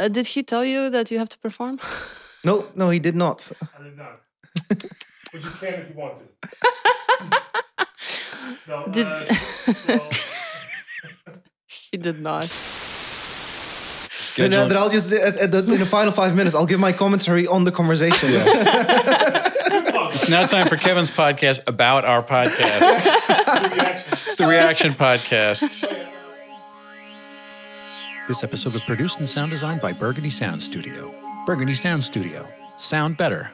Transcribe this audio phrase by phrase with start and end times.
[0.00, 1.78] Uh, did he tell you that you have to perform?
[2.42, 3.52] No, no, he did not.
[3.78, 4.18] I did not.
[4.70, 4.82] but
[5.34, 6.24] you can if you want to.
[8.66, 9.24] no, Did- uh,
[9.74, 10.00] so,
[11.66, 12.48] he did not.
[14.36, 16.80] Then, uh, then I'll just at, at the, in the final five minutes, I'll give
[16.80, 18.30] my commentary on the conversation.
[20.12, 23.06] It's now time for Kevin's podcast about our podcast.
[24.26, 26.08] it's the Reaction Podcast.
[28.30, 31.12] This episode was produced and sound designed by Burgundy Sound Studio.
[31.46, 32.46] Burgundy Sound Studio.
[32.76, 33.50] Sound better.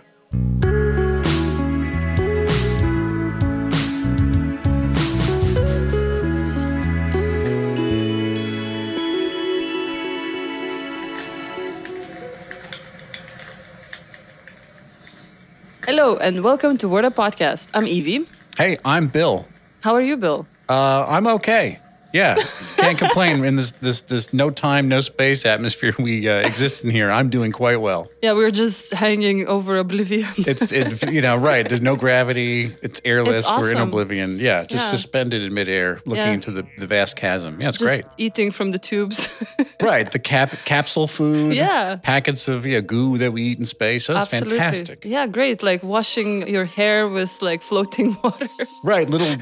[15.86, 17.70] Hello and welcome to Word Up Podcast.
[17.72, 18.26] I'm Evie.
[18.58, 19.46] Hey, I'm Bill.
[19.80, 20.46] How are you, Bill?
[20.68, 21.80] Uh, I'm okay.
[22.16, 22.34] Yeah,
[22.76, 26.90] can't complain in this this this no time, no space atmosphere we uh, exist in
[26.90, 27.10] here.
[27.18, 28.02] I'm doing quite well.
[28.22, 30.28] Yeah, we're just hanging over oblivion.
[30.52, 31.64] It's it, you know right.
[31.68, 32.72] There's no gravity.
[32.82, 33.40] It's airless.
[33.48, 34.38] It's We're in oblivion.
[34.38, 34.90] Yeah, just Yeah.
[34.96, 36.32] suspended in midair, looking Yeah.
[36.38, 37.60] into the, the vast chasm.
[37.60, 38.04] Yeah, it's just great.
[38.18, 39.28] eating from the tubes.
[39.82, 41.54] Right, the cap capsule food.
[41.54, 41.96] Yeah.
[42.02, 44.06] packets of yeah goo that we eat in space.
[44.06, 44.58] That's Absolutely.
[44.58, 45.04] fantastic.
[45.04, 45.62] Yeah, great.
[45.62, 48.48] Like washing your hair with like floating water.
[48.84, 49.32] Right, little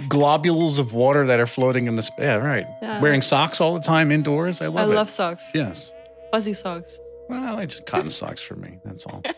[0.08, 2.36] globules of water that are floating in the sp- yeah.
[2.36, 3.00] Right, Yeah.
[3.00, 4.60] wearing socks all the time indoors.
[4.60, 4.94] I I love it.
[4.94, 5.50] love socks.
[5.54, 5.92] Yes.
[6.32, 6.98] Fuzzy socks.
[7.28, 8.78] Well, it's just cotton socks for me.
[8.84, 9.22] That's all.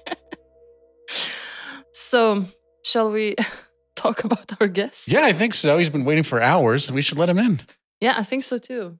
[1.94, 2.44] So,
[2.84, 3.36] shall we
[3.96, 5.08] talk about our guest?
[5.08, 5.78] Yeah, I think so.
[5.78, 6.90] He's been waiting for hours.
[6.90, 7.60] We should let him in.
[8.00, 8.98] Yeah, I think so too.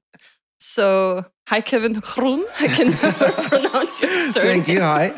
[0.59, 2.45] So, hi, Kevin Groen.
[2.59, 4.63] I can never pronounce your surname.
[4.63, 4.79] Thank you.
[4.81, 5.09] Hi.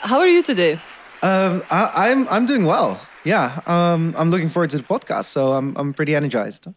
[0.00, 0.74] How are you today?
[1.22, 3.00] Um, I, I'm I'm doing well.
[3.28, 3.60] Yeah.
[3.66, 6.66] Um, I'm looking forward to the podcast, so I'm I'm pretty energized.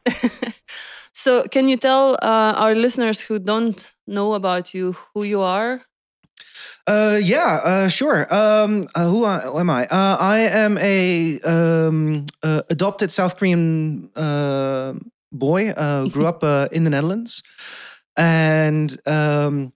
[1.13, 5.81] So, can you tell uh, our listeners who don't know about you who you are?
[6.87, 8.27] Uh, yeah, uh, sure.
[8.33, 9.83] Um, uh, who, I, who am I?
[9.91, 14.93] Uh, I am a um, uh, adopted South Korean uh,
[15.31, 15.71] boy.
[15.71, 17.43] Uh, grew up uh, in the Netherlands,
[18.17, 19.73] and um,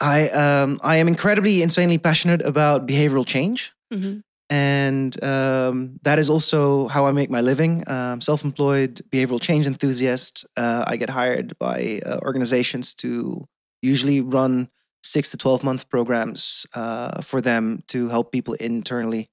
[0.00, 4.22] I um, I am incredibly, insanely passionate about behavioral change, Mhm.
[4.52, 7.82] And um, that is also how I make my living.
[7.86, 10.44] Um, self-employed behavioral change enthusiast.
[10.56, 13.46] Uh, I get hired by uh, organizations to
[13.80, 14.68] usually run
[15.02, 19.30] six to 12 month programs uh, for them to help people internally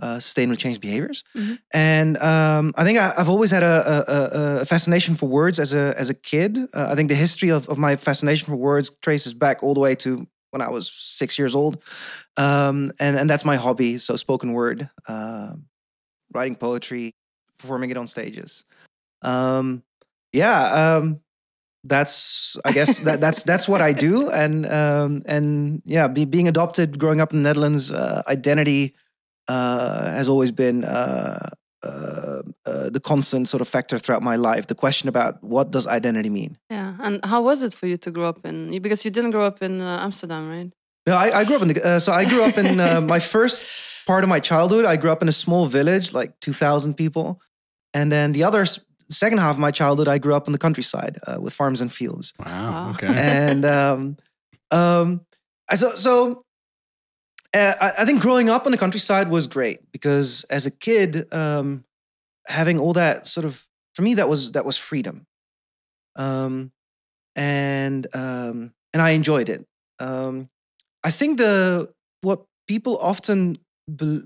[0.00, 1.24] uh, sustainably change behaviors.
[1.36, 1.58] Mhm.
[1.74, 5.58] And um, I think I, I've always had a, a, a- a fascination for words
[5.58, 6.56] as a, as a kid.
[6.74, 9.80] Uh, I think the history of, of my fascination for words traces back all the
[9.80, 10.26] way to
[10.58, 11.82] when I was six years old.
[12.36, 13.98] Um, and, and that's my hobby.
[13.98, 15.68] So spoken word, um
[16.32, 17.14] writing poetry,
[17.58, 18.64] performing it on stages.
[19.22, 19.82] Um,
[20.32, 21.20] yeah, um,
[21.84, 26.48] that's I guess that that's that's what I do, and um, and yeah, be, being
[26.48, 28.94] adopted, growing up in the Netherlands, uh, identity
[29.48, 31.50] uh, has always been uh,
[31.82, 34.66] uh, uh, the constant sort of factor throughout my life.
[34.66, 36.58] The question about what does identity mean?
[36.70, 36.87] Yeah.
[37.00, 38.80] And how was it for you to grow up in?
[38.80, 40.70] Because you didn't grow up in uh, Amsterdam, right?
[41.06, 43.18] No, I, I grew up in the uh, so I grew up in uh, my
[43.18, 43.66] first
[44.06, 44.84] part of my childhood.
[44.84, 47.40] I grew up in a small village, like two thousand people,
[47.94, 48.66] and then the other
[49.10, 51.92] second half of my childhood, I grew up in the countryside uh, with farms and
[51.92, 52.34] fields.
[52.38, 52.46] Wow.
[52.46, 52.90] Wow.
[52.90, 53.06] Okay.
[53.16, 54.16] and um,
[54.70, 55.22] um,
[55.74, 56.44] so so
[57.54, 61.32] uh, I, I think growing up in the countryside was great because as a kid,
[61.32, 61.84] um,
[62.46, 65.26] having all that sort of for me that was that was freedom,
[66.16, 66.72] um,
[67.36, 69.66] and um, and I enjoyed it.
[69.98, 70.48] Um,
[71.04, 73.56] I think the what people often
[73.88, 74.22] bel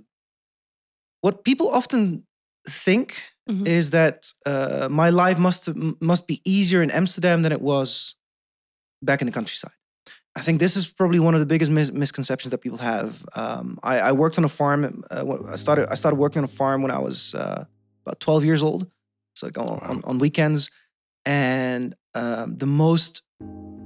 [1.20, 2.26] what people often
[2.68, 3.66] think Mhm.
[3.66, 5.68] is that uh, my life must
[6.00, 8.14] must be easier in Amsterdam than it was
[9.02, 9.72] back in the countryside.
[10.36, 13.26] I think this is probably one of the biggest mis- misconceptions that people have.
[13.34, 15.04] Um, I, I worked on a farm.
[15.10, 15.88] Uh, I started.
[15.90, 17.64] I started working on a farm when I was uh,
[18.06, 18.86] about twelve years old.
[19.34, 20.70] So like on, on, on weekends,
[21.24, 23.22] and um, the most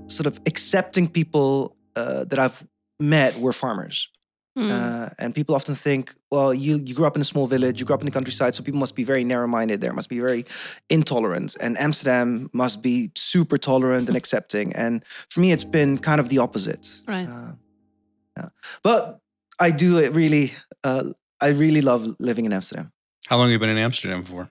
[0.09, 2.67] sort of accepting people uh, that I've
[3.01, 4.09] met were farmers.
[4.57, 4.71] Hmm.
[4.71, 7.85] Uh, and people often think, well, you, you grew up in a small village, you
[7.85, 10.19] grew up in the countryside, so people must be very narrow minded there, must be
[10.19, 10.47] very
[10.89, 11.57] intolerant.
[11.61, 14.75] And Amsterdam must be super tolerant and accepting.
[14.75, 17.03] And for me, it's been kind of the opposite.
[17.07, 17.29] Right.
[17.29, 17.53] Uh,
[18.39, 18.49] yeah.
[18.83, 19.21] But
[19.61, 22.93] I do it really, uh, I really love living in Amsterdam.
[23.27, 24.51] How long have you been in Amsterdam for?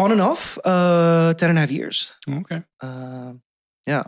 [0.00, 2.12] On and off, uh, 10 and a half years.
[2.28, 2.62] Okay.
[2.80, 3.34] Uh,
[3.86, 4.04] yeah.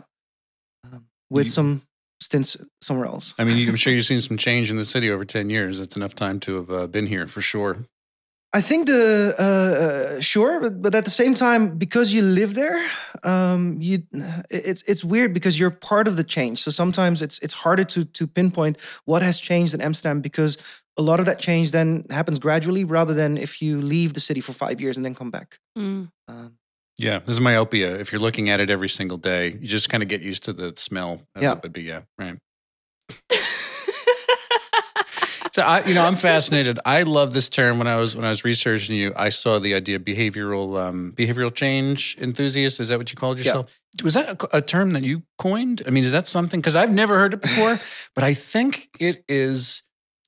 [0.91, 1.81] Um, with You- some
[2.21, 3.33] stints somewhere else.
[3.37, 5.79] I mean, you- I'm sure you've seen some change in the city over 10 years.
[5.79, 7.77] That's enough time to have uh, been here for sure.
[8.55, 12.53] I think the uh, uh, sure, but, but at the same time, because you live
[12.53, 12.79] there,
[13.23, 14.03] um, you
[14.51, 16.61] it's it's weird because you're part of the change.
[16.61, 20.57] So sometimes it's it's harder to to pinpoint what has changed in Amsterdam because
[20.97, 24.41] a lot of that change then happens gradually, rather than if you leave the city
[24.41, 25.59] for five years and then come back.
[25.77, 26.09] Mm.
[26.27, 26.57] Um,
[26.99, 27.95] Yeah, this is myopia.
[27.99, 30.53] If you're looking at it every single day, you just kind of get used to
[30.53, 31.21] the smell.
[31.35, 31.53] As Yeah.
[31.53, 31.83] it would be.
[31.83, 32.37] Yeah, right.
[35.55, 36.79] So I, you know, I'm fascinated.
[36.83, 37.77] I love this term.
[37.77, 41.13] When I was when I was researching you, I saw the idea of behavioral um,
[41.15, 42.79] behavioral change enthusiast.
[42.79, 43.43] Is that what you called Yeah.
[43.45, 43.79] yourself?
[44.03, 45.83] Was that a, a term that you coined?
[45.85, 46.59] I mean, is that something?
[46.59, 47.79] Because I've never heard it before,
[48.15, 49.83] but I think it is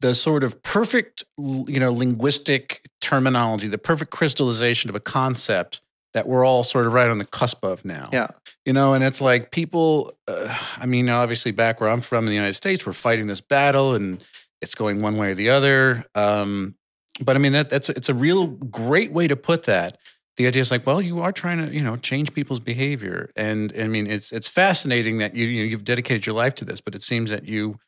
[0.05, 5.81] the sort of perfect, you know, linguistic terminology, the perfect crystallization of a concept
[6.13, 8.09] that we're all sort of right on the cusp of now.
[8.13, 8.27] Yeah,
[8.65, 12.29] you know and it's like people uh, i mean obviously back where i'm from in
[12.29, 14.23] the united states we're fighting this battle and
[14.61, 16.03] it's going one way or the other.
[16.15, 16.75] Um,
[17.21, 19.97] but i mean that, that's it's a real great way to put that.
[20.37, 23.29] The idea is like well you are trying to you know change people's behavior.
[23.35, 26.65] And i mean it's it's fascinating that you, you know, you've dedicated your life to
[26.65, 27.79] this but it seems that you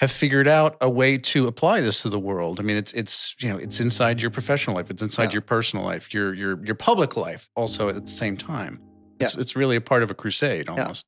[0.00, 2.60] have figured out a way to apply this to the world.
[2.60, 5.34] I mean, it's it's you know it's inside your professional life, it's inside Yeah.
[5.34, 8.80] your personal life, your your your public life, also at the same time.
[9.20, 11.06] It's, it's really a part of a crusade almost.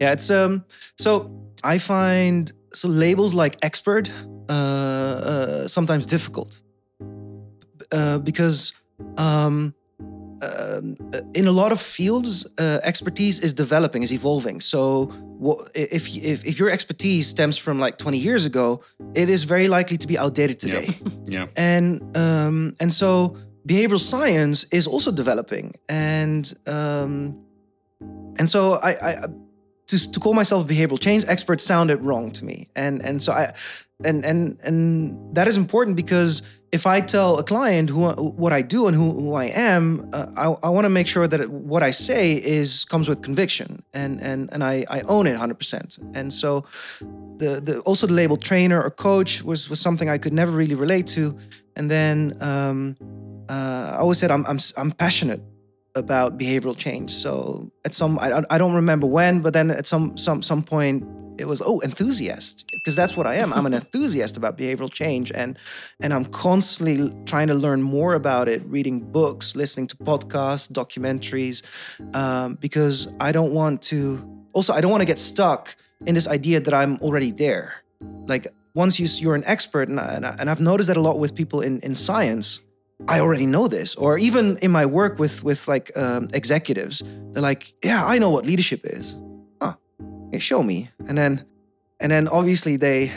[0.00, 0.12] yeah.
[0.12, 0.64] It's um.
[0.98, 1.30] So
[1.62, 4.10] I find so labels like expert
[4.48, 6.62] uh, uh sometimes difficult
[7.92, 8.72] uh, because
[9.18, 9.74] um.
[10.42, 14.60] Um, uh, in a lot of fields, uh, expertise is developing, is evolving.
[14.60, 15.08] So,
[15.74, 18.80] if, if if your expertise stems from like 20 years ago,
[19.14, 20.80] it is very likely to be outdated Yeah.
[20.80, 20.98] today.
[21.26, 21.46] Yeah.
[21.56, 23.36] and um, and so
[23.66, 27.36] behavioral science is also developing, and um,
[28.38, 29.26] and so I, I
[29.86, 33.32] to to call myself a behavioral change expert sounded wrong to me, and and so
[33.32, 33.52] I
[34.04, 36.42] and and and that is important because
[36.72, 40.26] if I tell a client who what I do and who, who I am, uh,
[40.36, 44.20] I, I want to make sure that what I say is comes with conviction, and
[44.22, 46.16] and and I, I own it 100%.
[46.16, 46.64] And so,
[47.36, 50.74] the the also the label trainer or coach was was something I could never really
[50.74, 51.36] relate to.
[51.76, 52.96] And then um,
[53.50, 55.42] uh, I always said I'm I'm I'm passionate
[55.94, 57.10] about behavioral change.
[57.10, 61.04] So at some I, I don't remember when, but then at some some some point
[61.38, 63.52] it was oh enthusiast because that's what I am.
[63.52, 65.58] I'm an enthusiast about behavioral change and
[66.00, 71.62] and I'm constantly trying to learn more about it, reading books, listening to podcasts, documentaries,
[72.14, 74.28] um, because I don't want to.
[74.52, 75.74] Also, I don't want to get stuck
[76.06, 77.74] in this idea that I'm already there.
[78.00, 81.00] Like once you, you're an expert, and, I, and, I, and I've noticed that a
[81.00, 82.60] lot with people in in science.
[83.08, 87.02] I already know this, or even in my work with with like um, executives,
[87.32, 89.16] they're like, "Yeah, I know what leadership is."
[90.32, 90.38] Huh?
[90.38, 91.44] Show me, and then
[92.00, 93.10] and then obviously they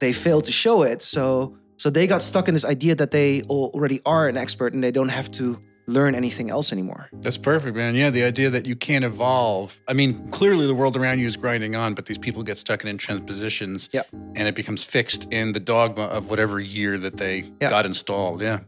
[0.00, 3.42] they failed to show it, so so they got stuck in this idea that they
[3.42, 7.08] already are an expert and they don't have to learn anything else anymore.
[7.12, 7.94] That's perfect, man.
[7.94, 9.78] Yeah, the idea that you can't evolve.
[9.86, 12.82] I mean, clearly the world around you is grinding on, but these people get stuck
[12.82, 14.02] in entrenched positions Yeah.
[14.34, 17.68] and it becomes fixed in the dogma of whatever year that they Yeah.
[17.70, 18.40] got installed.
[18.40, 18.60] Yeah.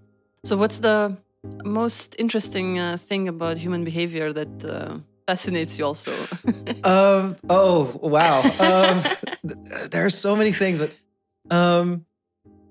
[0.44, 1.16] So, what's the
[1.64, 6.12] most interesting uh, thing about human behavior that uh, fascinates you also?
[6.84, 9.02] um, oh wow, um,
[9.46, 10.92] th- there are so many things, but
[11.50, 12.06] um,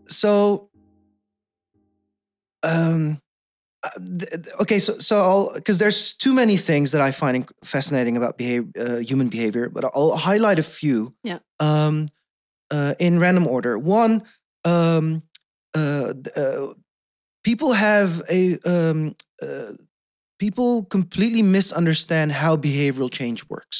[0.08, 0.70] so
[2.64, 3.22] um,
[3.84, 8.18] uh, th- okay, so so I'll because there's too many things that I find fascinating
[8.18, 11.14] about behavior, uh, human behavior, but I'll highlight a few.
[11.24, 11.40] Yeah.
[11.60, 12.08] Um,
[12.72, 13.78] uh, in random order.
[13.78, 14.24] One,
[14.64, 15.24] um,
[15.76, 16.74] uh, uh,
[17.44, 19.74] people have a um, uh,
[20.46, 23.78] people completely misunderstand how behavioral change works.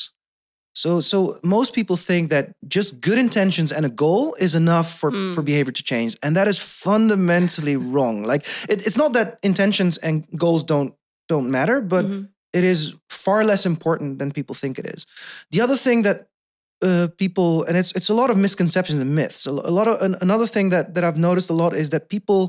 [0.84, 2.46] So, so most people think that
[2.78, 5.34] just good intentions and a goal is enough for, Mm.
[5.36, 6.58] for behavior to change, and that is
[6.90, 8.16] fundamentally wrong.
[8.32, 10.92] Like, it, it's not that intentions and goals don't
[11.34, 12.28] don't matter, but Mhm.
[12.60, 12.80] it is
[13.24, 15.06] far less important than people think it is.
[15.54, 16.18] The other thing that
[16.88, 19.48] uh, people, and it's it's a lot of misconceptions and myths.
[19.48, 22.04] A, a lot of an, another thing that that I've noticed a lot is that
[22.16, 22.40] people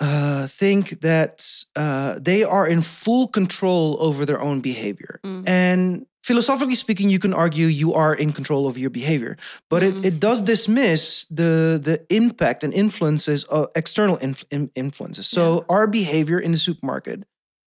[0.00, 5.20] uh, think that uh, they are in full control over their own behavior.
[5.24, 5.44] Mm.
[5.48, 9.36] And philosophically speaking, you can argue you are in control of your behavior,
[9.68, 9.98] but Mhm.
[9.98, 14.44] it, it does dismiss the the impact and influences of external inf-
[14.74, 15.26] influences.
[15.26, 17.24] So our behavior in the supermarket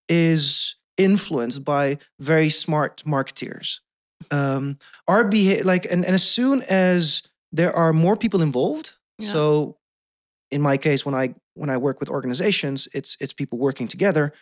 [0.09, 3.79] is influenced by very smart marketeers.
[4.31, 4.77] Um,
[5.07, 9.31] our behavior, like, and, and as soon as there are more people involved, Yeah.
[9.31, 9.77] so
[10.51, 14.33] in my case, when I when I work with organizations, it's it's people working together.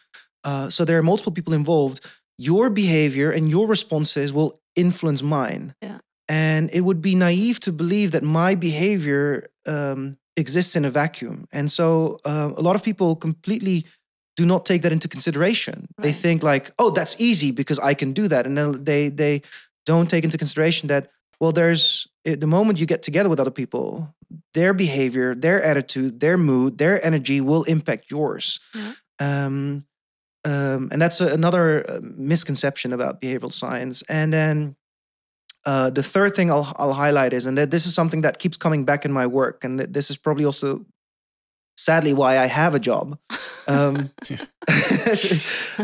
[0.43, 2.05] Uh, so there are multiple people involved.
[2.37, 5.75] Your behavior and your responses will influence mine.
[5.81, 5.99] Yeah.
[6.27, 11.47] And it would be naive to believe that my behavior um, exists in a vacuum,
[11.51, 13.85] and so uh, a lot of people completely
[14.35, 15.87] do not take that into consideration.
[16.01, 19.41] They think like, "Oh, that's easy because I can do that," and then they they
[19.85, 21.09] don't take into consideration that
[21.43, 24.15] well, there's eh, the moment you get together with other people,
[24.53, 28.59] their behavior, their attitude, their mood, their energy will impact yours.
[28.73, 28.93] Yeah.
[29.19, 29.85] Um,
[30.45, 34.03] um, and that's a, another uh, misconception about behavioral science.
[34.09, 34.75] And then
[35.65, 38.57] uh, the third thing I'll, I'll highlight is, and that this is something that keeps
[38.57, 40.85] coming back in my work, and that this is probably also
[41.77, 43.17] sadly why I have a job.
[43.67, 44.11] Um,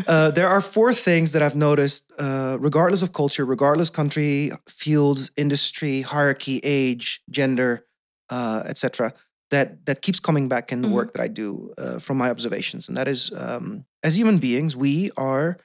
[0.08, 5.29] uh, there are four things that I've noticed, uh, regardless of culture, regardless country, field,
[5.38, 7.86] industry, hierarchy, age, gender,
[8.30, 9.14] uh, etc.
[9.52, 10.92] That that keeps coming back in the Mhm.
[10.94, 14.76] work that I do uh, from my observations, and that is, um, as human beings,
[14.76, 15.58] we are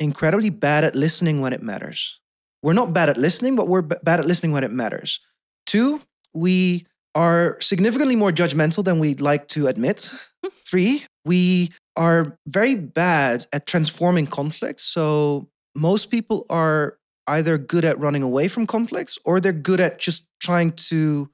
[0.00, 2.20] incredibly bad at listening when it matters.
[2.62, 5.20] We're not bad at listening, but we're b- bad at listening when it matters.
[5.66, 6.00] Two,
[6.34, 10.12] we are significantly more judgmental than we'd like to admit.
[10.66, 14.82] Three, we are very bad at transforming conflicts.
[14.84, 19.98] So most people are either good at running away from conflicts or they're good at
[19.98, 21.28] just trying to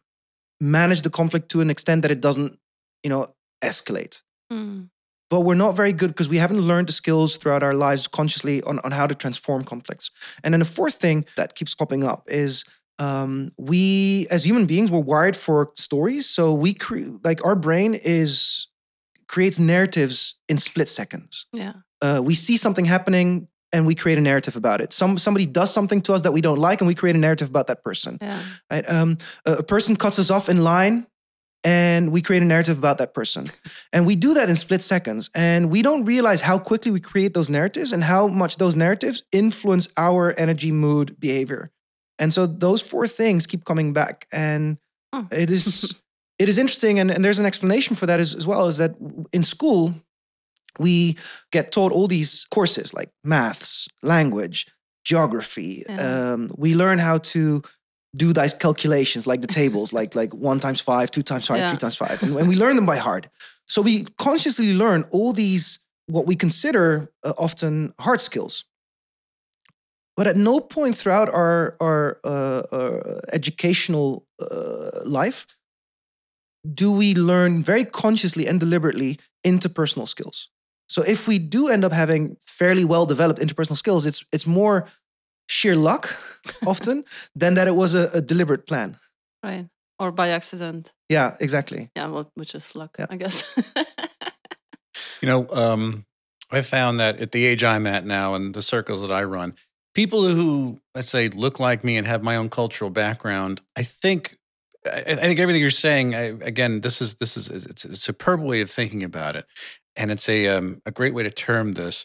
[0.65, 2.59] manage the conflict to an extent that it doesn't,
[3.05, 3.27] you know,
[3.63, 4.89] escalate Mm.
[5.31, 8.63] but we're not very good because we haven't learned the skills throughout our lives consciously
[8.63, 10.11] on, on how to transform conflicts.
[10.43, 12.65] And then the fourth thing that keeps popping up is
[12.99, 16.29] um, we, as human beings, we're wired for stories.
[16.29, 18.69] So we create, like, our brain is
[19.27, 21.47] creates narratives in split seconds.
[21.53, 21.73] Yeah.
[22.03, 24.93] Uh, we see something happening and we create a narrative about it.
[24.93, 27.49] Some somebody does something to us that we don't like, and we create a narrative
[27.49, 28.19] about that person.
[28.23, 28.41] Yeah.
[28.71, 28.89] Right?
[28.89, 31.07] Um, a, a person cuts us off in line,
[31.65, 33.51] and we create a narrative about that person.
[33.93, 35.31] and we do that in split seconds.
[35.35, 39.23] And we don't realize how quickly we create those narratives and how much those narratives
[39.33, 41.71] influence our energy, mood, behavior.
[42.19, 44.27] And so those four things keep coming back.
[44.33, 44.79] And
[45.13, 45.29] Oh.
[45.31, 45.95] it is
[46.39, 46.99] it is interesting.
[46.99, 48.95] And, and there's an explanation for that as, as well, is that
[49.33, 49.95] in school,
[50.79, 51.17] we
[51.53, 54.67] get taught all these courses like maths, language,
[55.05, 55.85] geography.
[55.89, 56.33] Yeah.
[56.33, 57.63] Um, we learn how to
[58.17, 61.71] do these calculations like the tables, like like one times five, two times five, Yeah.
[61.71, 63.29] three times five, and, and we learn them by heart.
[63.67, 68.65] So we consciously learn all these what we consider uh, often hard skills.
[70.17, 75.47] But at no point throughout our our uh, uh, educational uh, life
[76.73, 80.49] do we learn very consciously and deliberately interpersonal skills.
[80.89, 84.87] So if we do end up having fairly well developed interpersonal skills, it's it's more
[85.49, 86.17] sheer luck
[86.67, 88.99] often than that it was a, a deliberate plan.
[89.43, 89.67] Right.
[89.99, 90.93] Or by accident.
[91.09, 91.91] Yeah, exactly.
[91.97, 92.09] Yeah.
[92.09, 93.07] Well, which is luck, Yeah.
[93.11, 93.45] I guess.
[95.21, 96.05] You know, um,
[96.51, 99.55] I found that at the age I'm at now and the circles that I run,
[99.95, 104.37] people who let's say look like me and have my own cultural background, I think,
[104.87, 106.15] I, I think everything you're saying.
[106.15, 109.47] I, again, this is this is it's a superb way of thinking about it,
[109.97, 112.05] and it's a um, a great way to term this.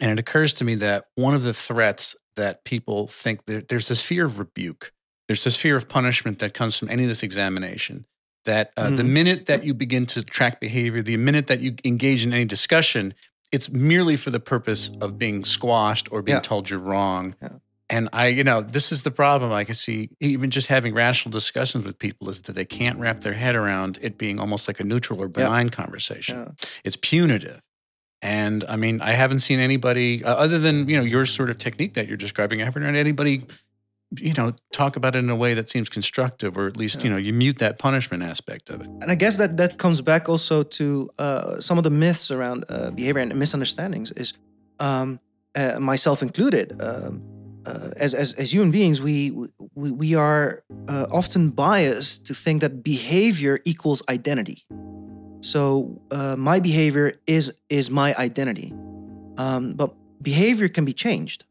[0.00, 3.88] And it occurs to me that one of the threats that people think there, there's
[3.88, 4.92] this fear of rebuke,
[5.28, 8.06] there's this fear of punishment that comes from any of this examination
[8.44, 9.08] that uh, the Mhm.
[9.10, 13.14] minute that you begin to track behavior, the minute that you engage in any discussion,
[13.52, 16.40] it's merely for the purpose of being squashed or being Yeah.
[16.40, 17.36] told you're wrong.
[17.40, 17.50] Yeah.
[17.92, 21.30] And I, you know, this is the problem I can see even just having rational
[21.30, 24.80] discussions with people is that they can't wrap their head around it being almost like
[24.80, 25.44] a neutral or Yeah.
[25.44, 26.38] benign conversation.
[26.38, 26.66] Yeah.
[26.84, 27.60] It's punitive.
[28.22, 31.58] And I mean, I haven't seen anybody uh, other than, you know, your sort of
[31.58, 32.62] technique that you're describing.
[32.62, 33.44] I haven't heard anybody,
[34.18, 37.10] you know, talk about it in a way that seems constructive or at least, you
[37.10, 38.86] know, you mute that punishment aspect of it.
[39.02, 42.64] And I guess that that comes back also to uh, some of the myths around
[42.70, 44.12] uh, behavior and misunderstandings.
[44.12, 44.32] Is
[44.78, 45.20] um,
[45.54, 46.80] uh, myself included.
[46.80, 47.31] Um,
[47.66, 49.30] uh, as, as as human beings, we
[49.74, 54.64] we, we are uh, often biased to think that behavior equals identity.
[55.40, 58.72] So uh, my behavior is is my identity,
[59.38, 61.44] um, but behavior can be changed.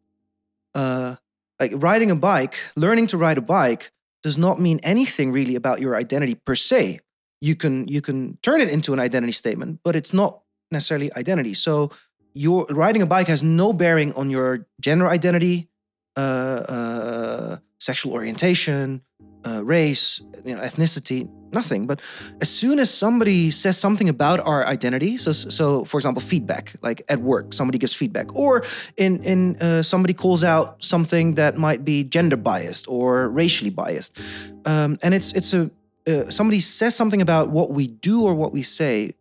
[0.74, 1.16] Uh,
[1.60, 3.92] like riding a bike, learning to ride a bike
[4.24, 7.00] does not mean anything really about your identity per se.
[7.42, 10.42] You can you can turn it into an identity statement, but it's not
[10.72, 11.54] necessarily identity.
[11.54, 11.92] So
[12.34, 15.71] your riding a bike has no bearing on your gender identity,
[16.18, 19.02] uh, uh, sexual orientation,
[19.46, 21.88] uh, race, you know, ethnicity, nothing.
[21.88, 22.02] But
[22.42, 27.02] as soon as somebody says something about our identity, so so for example, feedback, like
[27.10, 28.64] at work, somebody gives feedback, or
[28.98, 34.20] in in uh, somebody calls out something that might be gender biased or racially biased,
[34.66, 35.72] um, and it's it's a
[36.08, 39.12] uh, somebody says something about what we do or what we say.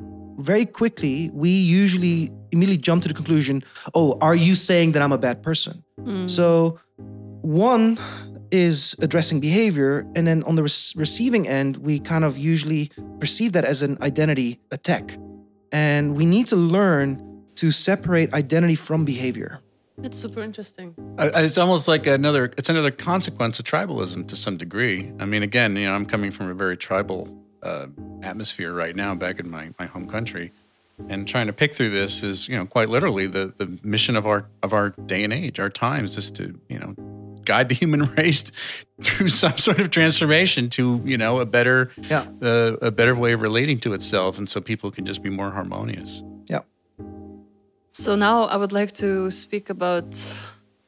[0.41, 3.63] Very quickly, we usually immediately jump to the conclusion:
[3.95, 5.85] Oh, are you saying that I'm a bad person?
[6.01, 6.29] Mm.
[6.29, 6.79] So,
[7.43, 7.99] one,
[8.51, 13.53] is addressing behavior, and then on the rec- receiving end, we kind of usually perceive
[13.53, 15.17] that as an identity attack,
[15.73, 19.61] and we need to learn to separate identity from behavior.
[20.03, 20.95] It's super interesting.
[21.19, 22.53] It's almost like another.
[22.57, 25.13] It's another consequence of tribalism to some degree.
[25.21, 27.29] I mean, again, you know, I'm coming from a very tribal
[27.63, 27.87] uh,
[28.23, 30.53] atmosphere right now, back in my, my home country,
[31.09, 34.27] and trying to pick through this is, you know, quite literally the the mission of
[34.27, 36.95] our of our day and age, our times, is to you know
[37.45, 38.45] guide the human race
[39.01, 42.27] through some sort of transformation to you know a better Yeah.
[42.43, 45.51] uh, a better way of relating to itself, and so people can just be more
[45.51, 46.23] harmonious.
[46.49, 46.61] Yeah.
[47.93, 50.05] So now I would like to speak about.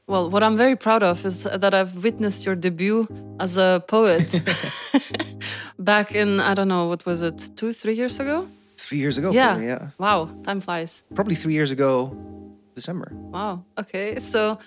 [0.08, 3.06] Well, what I'm very proud of is that I've witnessed your debut
[3.38, 4.34] as a poet
[5.78, 8.48] back in, I don't know, what was it, two, three years ago?
[8.76, 9.46] Three years ago, Yeah.
[9.52, 11.04] probably, yeah, Wow, time flies.
[11.14, 12.16] probably three years ago,
[12.74, 13.12] December.
[13.12, 13.64] Wow.
[13.78, 14.18] Okay.
[14.18, 14.58] So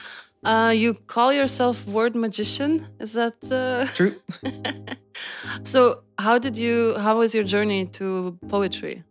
[0.46, 2.86] uh, you call yourself word magician?
[3.00, 3.88] Is that uh...
[3.94, 4.16] True.
[5.64, 6.02] so?
[6.18, 6.96] How did you?
[6.98, 9.04] How was your journey to poetry?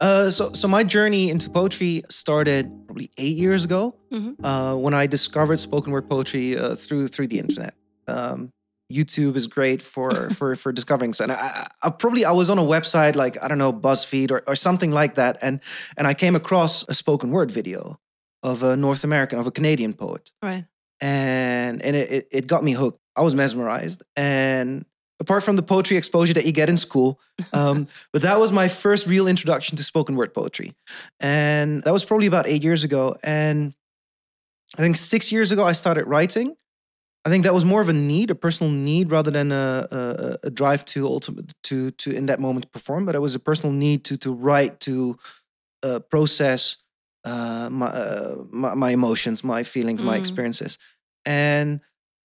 [0.00, 4.34] Uh, so, so my journey into poetry started probably eight years ago Mhm.
[4.42, 7.74] uh, when I discovered spoken word poetry uh, through through the internet.
[8.08, 8.50] Um,
[8.90, 11.12] YouTube is great for for for discovering.
[11.12, 14.30] So, and I, I, probably I was on a website like I don't know BuzzFeed
[14.30, 15.60] or, or something like that, and
[15.96, 18.00] and I came across a spoken word video
[18.42, 20.64] of a North American of a Canadian poet, Right.
[21.00, 22.98] and and it, it got me hooked.
[23.16, 24.84] I was mesmerized, and
[25.20, 27.20] apart from the poetry exposure that you get in school,
[27.52, 30.72] um, but that was my first real introduction to spoken word poetry,
[31.20, 33.16] and that was probably about eight years ago.
[33.22, 33.74] And
[34.78, 36.56] I think six years ago I started writing.
[37.26, 40.36] I think that was more of a need, a personal need, rather than a, a,
[40.44, 43.04] a drive to ultimate to to in that moment perform.
[43.04, 45.18] But it was a personal need to to write, to
[45.82, 46.78] uh, process
[47.24, 50.20] uh, my, uh, my my emotions, my feelings, my Mm.
[50.20, 50.78] experiences,
[51.26, 51.80] and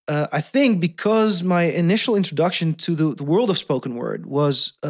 [0.07, 4.73] uh, I think because my initial introduction to the, the world of spoken word was
[4.83, 4.87] uh,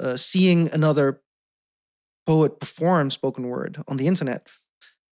[0.00, 1.20] uh, seeing another
[2.26, 4.48] poet perform spoken word on the internet.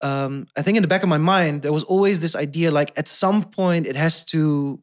[0.00, 2.92] Um, I think in the back of my mind there was always this idea, like
[2.96, 4.82] at some point it has to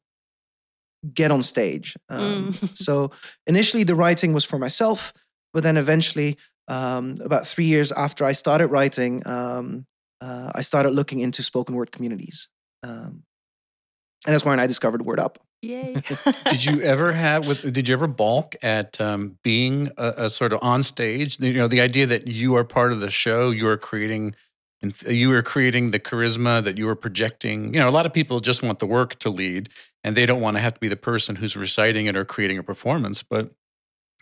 [1.14, 1.96] get on stage.
[2.10, 2.78] Um, Mm.
[2.78, 3.12] so
[3.48, 5.14] initially the writing was for myself,
[5.54, 9.88] but then eventually, um, about three years after I started writing, um,
[10.22, 12.50] uh, I started looking into spoken word communities.
[12.84, 13.24] Um,
[14.26, 15.40] and that's when I discovered Word Up.
[15.62, 16.02] Yay.
[16.50, 20.54] did you ever have with did you ever balk at um, being a, a sort
[20.54, 23.68] of on stage you know the idea that you are part of the show you
[23.68, 24.34] are creating
[24.82, 28.14] and you are creating the charisma that you are projecting you know a lot of
[28.14, 29.68] people just want the work to lead
[30.02, 32.58] and they don't want to have to be the person who's reciting it or creating
[32.58, 33.52] a performance but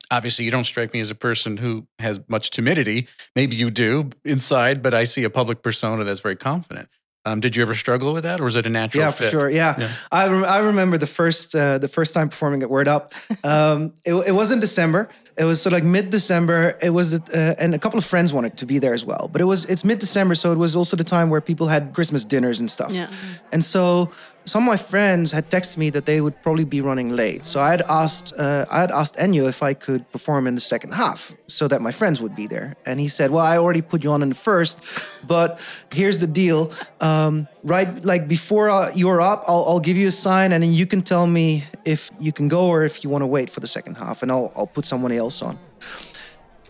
[0.10, 4.10] obviously you don't strike me as a person who has much timidity maybe you do
[4.26, 6.90] inside but i see a public persona that's very confident
[7.28, 9.26] um, did you ever struggle with that or was it a natural yeah, fit?
[9.26, 9.50] for sure.
[9.50, 9.90] Yeah, Yeah.
[10.12, 13.14] I, rem- I remember the first uh, the first time performing at Word Up.
[13.44, 15.10] Um, it, it was in December.
[15.38, 16.78] It was sort of like mid December.
[16.82, 19.30] It was, uh, and a couple of friends wanted to be there as well.
[19.32, 21.94] But it was it's mid December, so it was also the time where people had
[21.94, 22.92] Christmas dinners and stuff.
[22.92, 23.10] Yeah.
[23.52, 24.12] And so
[24.48, 27.46] some of my friends had texted me that they would probably be running late.
[27.46, 30.62] So I had asked uh, I had asked Enyo if I could perform in the
[30.62, 32.76] second half so that my friends would be there.
[32.86, 34.82] And he said, "Well, I already put you on in the first,
[35.28, 35.60] but
[35.92, 36.72] here's the deal.
[37.02, 40.72] Um, right, like before uh, you're up, I'll, I'll give you a sign, and then
[40.72, 43.60] you can tell me if you can go or if you want to wait for
[43.60, 45.60] the second half, and I'll I'll put someone else on."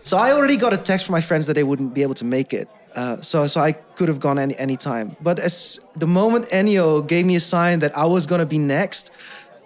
[0.03, 2.25] So I already got a text from my friends that they wouldn't be able to
[2.25, 2.69] make it.
[2.97, 5.15] Uh, so so I could have gone any any time.
[5.21, 9.11] But as the moment Ennio gave me a sign that I was gonna be next,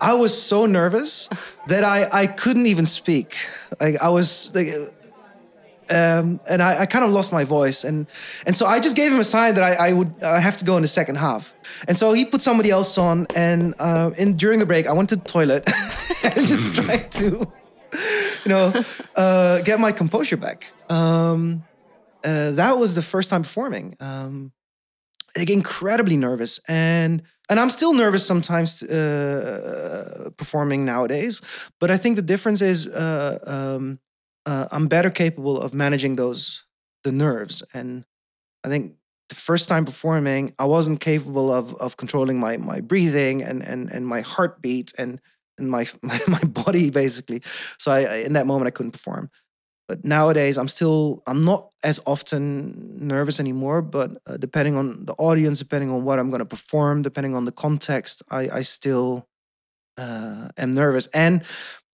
[0.02, 1.30] I was so nervous
[1.68, 3.38] that I I couldn't even speak.
[3.80, 4.70] Like I was like.
[5.90, 8.08] Um, and I, I kind of lost my voice, and
[8.46, 10.64] and so I just gave him a sign that I, I would I have to
[10.64, 11.54] go in the second half,
[11.86, 15.10] and so he put somebody else on, and uh, in during the break I went
[15.10, 15.68] to the toilet
[16.24, 17.46] and just tried to
[18.46, 18.74] you know,
[19.16, 20.72] uh, get my composure back.
[20.90, 21.64] Um,
[22.24, 23.96] uh, that was the first time performing.
[24.00, 24.52] Um,
[25.38, 31.42] like incredibly nervous, and and I'm still nervous sometimes uh, performing nowadays.
[31.80, 34.00] But I think the difference is uh, um,
[34.46, 36.66] uh, I'm better capable of managing those
[37.04, 38.06] the nerves, and
[38.64, 38.96] I think
[39.30, 43.90] the first time performing, I wasn't capable of of controlling my my breathing and and
[43.90, 45.22] and my heartbeat and
[45.58, 47.42] and my my, my body basically.
[47.78, 49.30] So I, I in that moment I couldn't perform.
[49.92, 53.82] But nowadays I'm still I'm not as often nervous anymore.
[53.82, 57.44] But uh, depending on the audience, depending on what I'm going to perform, depending on
[57.44, 59.28] the context, I I still
[59.98, 61.08] uh, am nervous.
[61.08, 61.44] And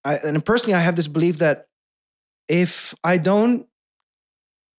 [0.05, 1.65] I and personally I have this belief that
[2.47, 3.65] if I don't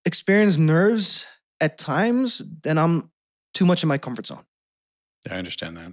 [0.05, 1.27] experience nerves
[1.61, 3.11] at times, then I'm
[3.53, 4.45] too much in my comfort zone.
[5.27, 5.93] yeah, I understand that.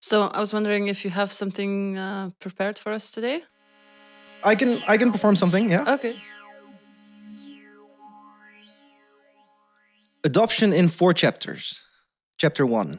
[0.00, 3.44] So I was wondering if you have something uh, prepared for us today.
[4.42, 5.70] I can I can perform something.
[5.70, 5.94] Yeah.
[5.94, 6.16] Okay.
[10.22, 11.86] Adoption in four chapters.
[12.36, 12.98] Chapter one.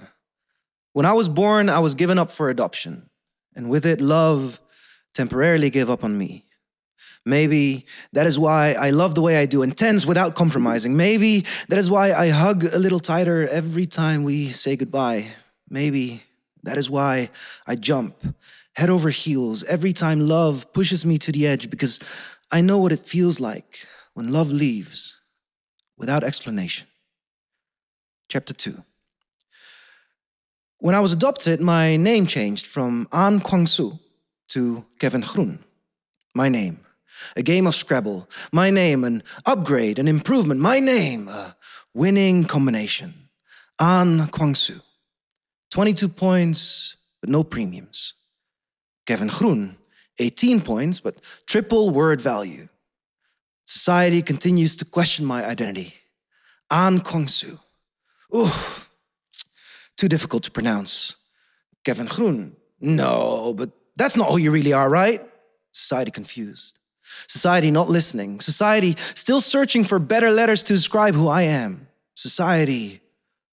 [0.93, 3.09] When I was born, I was given up for adoption,
[3.55, 4.59] and with it, love
[5.13, 6.45] temporarily gave up on me.
[7.25, 10.97] Maybe that is why I love the way I do, intense without compromising.
[10.97, 15.27] Maybe that is why I hug a little tighter every time we say goodbye.
[15.69, 16.23] Maybe
[16.63, 17.29] that is why
[17.67, 18.35] I jump
[18.73, 21.99] head over heels every time love pushes me to the edge because
[22.51, 25.19] I know what it feels like when love leaves
[25.97, 26.87] without explanation.
[28.31, 28.81] Chapter 2.
[30.79, 33.99] When I was adopted, my name changed from An Kwang Su
[34.47, 35.59] to Kevin Groen.
[36.33, 36.79] My name.
[37.35, 38.29] A game of Scrabble.
[38.53, 40.61] My name, an upgrade, an improvement.
[40.61, 41.57] My name, a
[41.93, 43.13] winning combination.
[43.77, 44.79] An Kwang Su.
[45.71, 48.13] 22 points, but no premiums.
[49.05, 49.75] Kevin Groen,
[50.19, 52.69] 18 points, but triple word value.
[53.65, 55.95] Society continues to question my identity.
[56.69, 57.59] An Kwang Soo.
[58.35, 58.49] Ooh,
[59.97, 61.17] too difficult to pronounce.
[61.83, 62.55] Kevin Groen.
[62.79, 65.21] No, but that's not who you really are, right?
[65.71, 66.79] Society confused.
[67.27, 68.39] Society not listening.
[68.39, 71.87] Society still searching for better letters to describe who I am.
[72.15, 73.01] Society,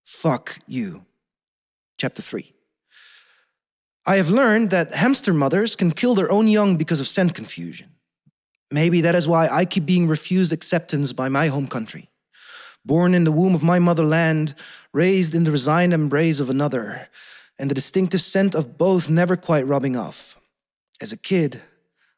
[0.05, 1.05] fuck you.
[1.99, 2.53] Chapter 3.
[4.07, 7.91] I have learned that hamster mothers can kill their own young because of scent confusion.
[8.71, 12.09] Maybe that is why I keep being refused acceptance by my home country.
[12.89, 14.55] Born in the womb of my motherland,
[14.95, 17.09] raised in the resigned embrace of another,
[17.59, 20.39] and the distinctive scent of both never quite rubbing off.
[20.99, 21.61] As a kid,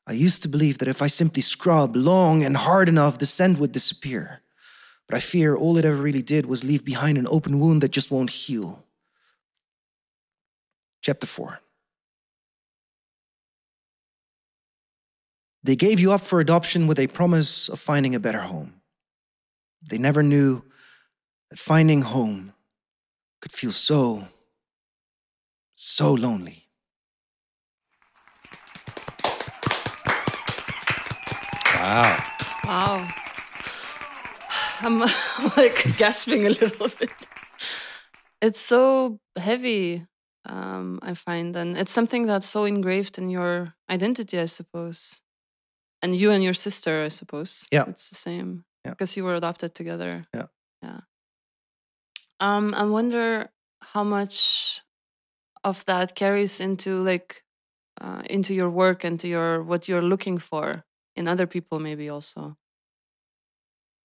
[0.06, 3.58] I used to believe that if I simply scrubbed long and hard enough, the scent
[3.58, 4.42] would disappear.
[5.08, 7.90] But I fear all it ever really did was leave behind an open wound that
[7.90, 8.84] just won't heal.
[11.02, 11.58] Chapter 4
[15.64, 18.79] They gave you up for adoption with a promise of finding a better home.
[19.82, 20.62] They never knew
[21.50, 22.52] that finding home
[23.40, 24.24] could feel so,
[25.74, 26.68] so lonely.
[31.74, 32.24] Wow.
[32.64, 33.08] Wow.
[34.80, 35.02] I'm,
[35.38, 37.10] I'm like gasping a little bit.
[38.42, 40.06] It's so heavy,
[40.46, 45.22] um, I find, and it's something that's so engraved in your identity, I suppose.
[46.02, 47.66] And you and your sister, I suppose.
[47.70, 47.84] Yeah.
[47.88, 48.64] It's the same.
[48.84, 48.92] Yeah.
[48.92, 50.26] Because you were adopted together.
[50.34, 50.46] Yeah.
[50.82, 51.00] Yeah.
[52.40, 53.50] Um, I wonder
[53.82, 54.80] how much
[55.64, 57.44] of that carries into like
[58.00, 60.84] uh, into your work and to your what you're looking for
[61.16, 62.56] in other people, maybe also.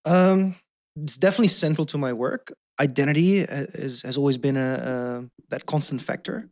[0.03, 0.55] Um,
[0.95, 2.53] it's definitely central to my work.
[2.79, 6.49] Identity uh, is, has always been a, a that constant factor,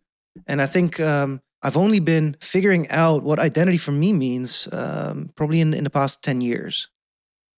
[0.48, 5.30] and I think um, I've only been figuring out what identity for me means um,
[5.36, 6.88] probably in, in the past ten years,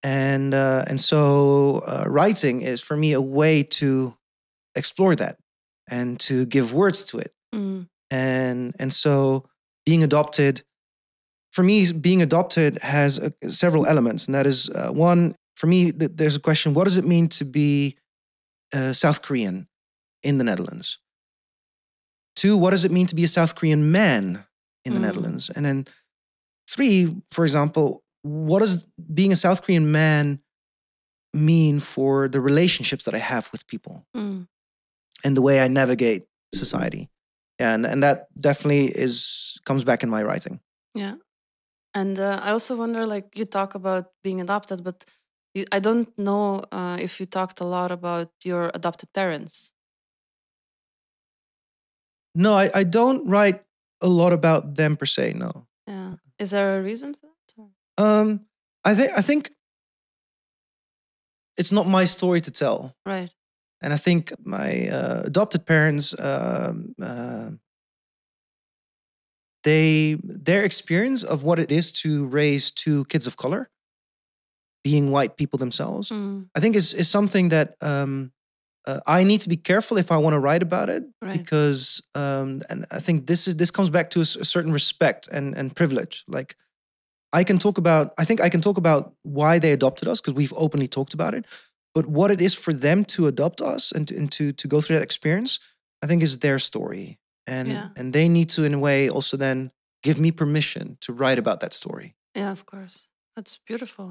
[0.04, 4.16] and uh, and so uh, writing is for me a way to
[4.76, 5.38] explore that
[5.90, 7.88] and to give words to it, Mm.
[8.12, 9.46] and and so
[9.86, 10.64] being adopted
[11.52, 15.92] for me being adopted has uh, several elements and that is uh, one for me
[15.92, 17.96] th- there's a question what does it mean to be
[18.74, 19.68] uh, south korean
[20.24, 20.98] in the netherlands
[22.36, 24.44] two what does it mean to be a south korean man
[24.84, 25.04] in the Mm.
[25.04, 25.86] netherlands and then
[26.70, 30.40] three for example what does being a south korean man
[31.34, 34.48] mean for the relationships that i have with people Mm.
[35.24, 37.04] and the way i navigate society
[37.60, 39.14] and and that definitely is
[39.68, 40.60] comes back in my writing
[40.96, 41.16] Yeah.
[42.02, 44.98] And uh, I also wonder like, you talk about being adopted, but
[45.56, 49.72] you, I don't know uh, if you talked a lot about your adopted parents.
[52.36, 53.64] no I, I don't write
[54.02, 55.52] a lot about them per se no
[55.88, 56.16] Yeah.
[56.40, 57.54] Is there a reason for that?
[57.62, 58.42] or- um
[58.84, 59.50] i think i think
[61.58, 63.32] it's not my story to tell Right.
[63.82, 67.50] and i think my uh, adopted parents um, uh,
[69.64, 73.70] they their experience of what it is to raise two kids of color
[74.84, 76.50] being white people themselves Mm.
[76.56, 78.32] i think is, is something that um,
[78.88, 81.34] uh, i need to be careful if i want to write about it Right.
[81.38, 85.56] because um, and i think this is this comes back to a certain respect and,
[85.58, 86.56] and privilege like
[87.40, 89.04] i can talk about i think i can talk about
[89.38, 91.46] why they adopted us because we've openly talked about it
[91.96, 94.82] but what it is for them to adopt us and to, and to, to go
[94.82, 95.60] through that experience
[96.04, 97.08] i think is their story
[97.56, 97.88] and Yeah.
[97.98, 99.72] and they need to in a way also then
[100.08, 102.98] give me permission to write about that story Yeah, of course.
[103.36, 104.08] That's beautiful.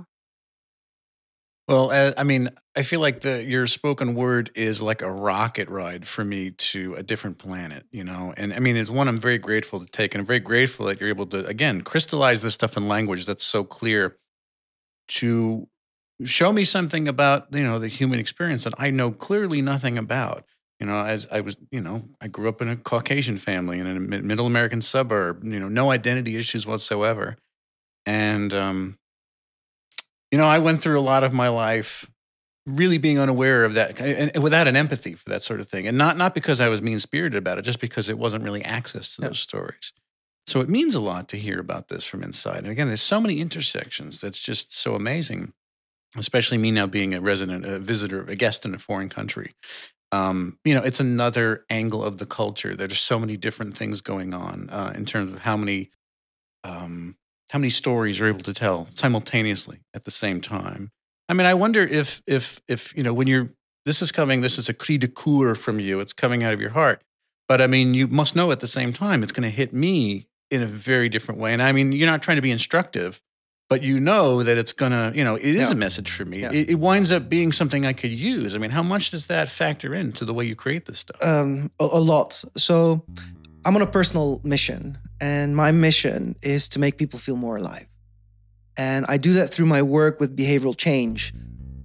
[1.67, 6.07] Well, I mean, I feel like the your spoken word is like a rocket ride
[6.07, 8.35] for me to a different planet, you know.
[8.37, 11.01] And I mean, it's one I'm very grateful to take, and I'm very grateful that
[11.01, 14.19] you're able to again crystallize this stuff in language that's so clear
[15.09, 15.69] to
[16.25, 20.45] show me something about you know the human experience that I know clearly nothing about.
[20.81, 23.87] You know, as I was, you know, I grew up in a Caucasian family in
[23.87, 25.45] a middle American suburb.
[25.45, 27.37] You know, no identity issues whatsoever,
[28.07, 28.99] and um,
[30.31, 32.11] you know, I went through a lot of my life
[32.67, 35.87] really being unaware of that and, without an empathy for that sort of thing.
[35.87, 38.65] And not not because I was mean spirited about it, just because it wasn't really
[38.65, 39.29] access to Yeah.
[39.29, 39.93] those stories.
[40.47, 42.59] So it means a lot to hear about this from inside.
[42.59, 45.53] And again, there's so many intersections that's just so amazing,
[46.17, 49.55] especially me now being a resident, a visitor, a guest in a foreign country.
[50.13, 52.77] Um, you know, it's another angle of the culture.
[52.77, 55.91] There's so many different things going on uh, in terms of how many
[56.63, 57.17] um,
[57.55, 60.91] how many stories you're able to tell simultaneously at the same time.
[61.29, 63.51] I mean, I wonder if if if you know when you're
[63.87, 66.01] this is coming, this is a cri de coeur from you.
[66.01, 67.03] It's coming out of your heart.
[67.47, 70.27] But I mean, you must know at the same time it's going to hit me
[70.51, 71.53] in a very different way.
[71.53, 73.21] And I mean, you're not trying to be instructive,
[73.71, 75.73] but you know that it's going to, you know, it is Yeah.
[75.73, 76.41] a message for me.
[76.41, 76.53] Yeah.
[76.53, 78.55] It, it winds up being something I could use.
[78.55, 81.23] I mean, how much does that factor into the way you create this stuff?
[81.23, 82.43] um, a, a lot.
[82.57, 83.05] So
[83.65, 87.87] I'm on a personal mission, and my mission is to make people feel more alive.
[88.77, 91.33] And I do that through my work with behavioral change.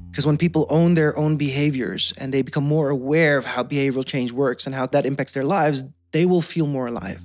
[0.09, 4.05] Because when people own their own behaviors and they become more aware of how behavioral
[4.05, 7.21] change works and how that impacts their lives, they will feel more alive.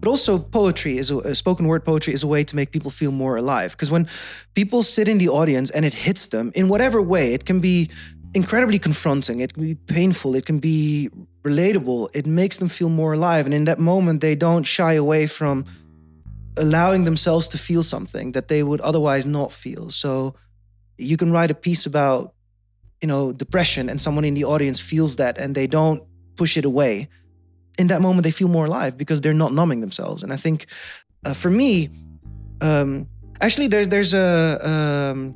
[0.00, 3.12] But also, poetry is a, spoken word poetry is a way to make people feel
[3.12, 3.70] more alive.
[3.70, 4.06] Because when
[4.54, 7.88] people sit in the audience and it hits them in whatever way, it can be
[8.34, 11.08] incredibly confronting, it can be painful, it can be
[11.44, 13.44] relatable, it makes them feel more alive.
[13.44, 15.64] And in that moment, they don't shy away from
[16.56, 19.90] allowing themselves to feel something that they would otherwise not feel.
[19.90, 20.34] So
[20.98, 22.34] you can write a piece about,
[23.00, 26.02] you know, depression and someone in the audience feels that and they don't
[26.36, 27.08] push it away.
[27.78, 30.22] In that moment, they feel more alive because they're not numbing themselves.
[30.22, 30.66] And I think
[31.26, 31.90] uh, for me,
[32.60, 33.08] um,
[33.40, 35.34] actually, there's there's a um,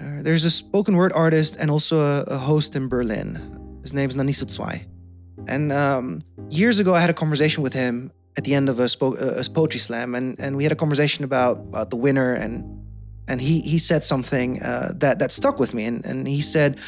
[0.00, 3.80] uh, there's a spoken word artist and also a, a host in Berlin.
[3.82, 4.86] His name is Nanisa Zwei.
[5.46, 8.84] And um, years ago, I had a conversation with him at the end of a,
[8.84, 12.76] spo- a poetry slam, and, and we had a conversation about, about the winner, and
[13.28, 16.78] and he he said something uh, that that stuck with me, and and he said.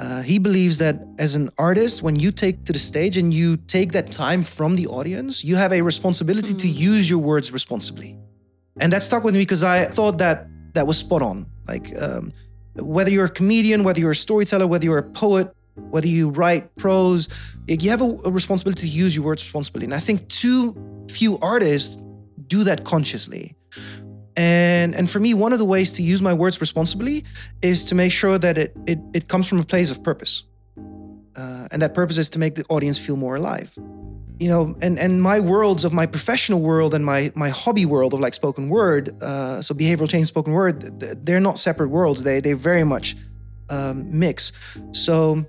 [0.00, 3.56] Uh, he believes that as an artist, when you take to the stage and you
[3.56, 8.18] take that time from the audience, you have a responsibility to use your words responsibly,
[8.80, 11.46] and that stuck with me because I thought that that was spot on.
[11.68, 12.32] Like um,
[12.74, 15.54] whether you're a comedian, whether you're a storyteller, whether you're a poet,
[15.90, 17.28] whether you write prose,
[17.66, 19.84] you have a, a responsibility to use your words responsibly.
[19.84, 20.76] And I think too
[21.10, 22.02] few artists
[22.46, 23.54] do that consciously.
[24.36, 27.24] And and for me, one of the ways to use my words responsibly
[27.60, 30.44] is to make sure that it it, it comes from a place of purpose.
[31.34, 33.72] Uh, and that purpose is to make the audience feel more alive.
[34.38, 38.14] You know, and and my worlds of my professional world and my my hobby world
[38.14, 41.88] of like spoken word, uh, so behavioral change, spoken word, th- th- they're not separate
[41.88, 42.22] worlds.
[42.22, 43.16] They they very much
[43.70, 44.52] um, mix.
[44.92, 45.44] So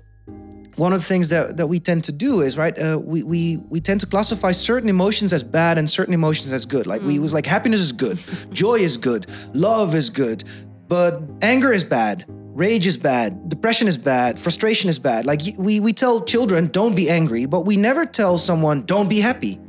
[0.76, 3.56] one of the things that, that we tend to do is right uh, we, we
[3.68, 6.86] we tend to classify certain emotions as bad and certain emotions as good.
[6.86, 8.18] Like we was like happiness is good
[8.52, 10.44] joy is good love is good
[10.88, 15.26] but anger is bad rage is bad depression is bad frustration is bad.
[15.26, 19.20] Like we we tell children don't be angry but we never tell someone don't be
[19.20, 19.60] happy.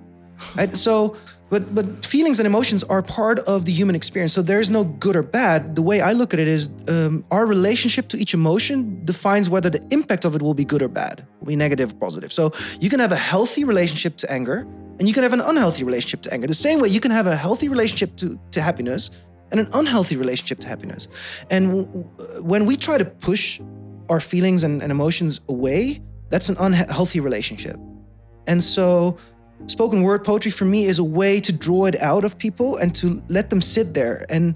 [0.56, 0.76] Right?
[0.76, 1.16] So
[1.52, 4.34] but but feelings and emotions are part of the human experience.
[4.34, 5.76] So there's no good or bad.
[5.76, 9.70] The way i look at it is um, our relationship to each emotion defines whether
[9.70, 12.32] the impact of it will be good or bad will be negative or positive.
[12.34, 14.66] So you can have a healthy relationship to anger
[14.98, 16.48] and you can have an unhealthy relationship to anger.
[16.48, 19.12] The same way you can have a healthy relationship to, to happiness
[19.52, 21.08] and an unhealthy relationship to happiness.
[21.50, 21.86] And w-
[22.52, 23.60] when we try to push
[24.10, 27.78] our feelings and, and emotions away that's an unhealthy relationship.
[28.48, 29.18] And so
[29.68, 32.94] spoken word poetry for me is a way to draw it out of people and
[32.96, 34.26] to let them sit there.
[34.30, 34.56] And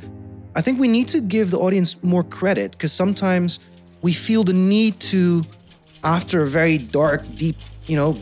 [0.56, 3.60] I think we need to give the audience more credit because sometimes
[4.02, 5.44] we feel the need to,
[6.04, 8.18] after a very dark, deep, you know,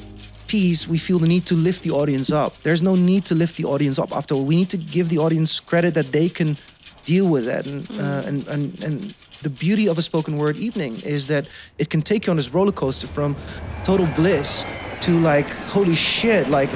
[0.48, 2.58] piece, we feel the need to lift the audience up.
[2.58, 4.46] There's no need to lift the audience up after all.
[4.46, 6.58] We need to give the audience credit that they can
[7.04, 11.00] deal with that And, uh, and, and, and the beauty of a spoken word evening
[11.02, 13.36] is that it can take you on this roller coaster from
[13.84, 14.66] total bliss
[15.02, 16.70] to like holy shit like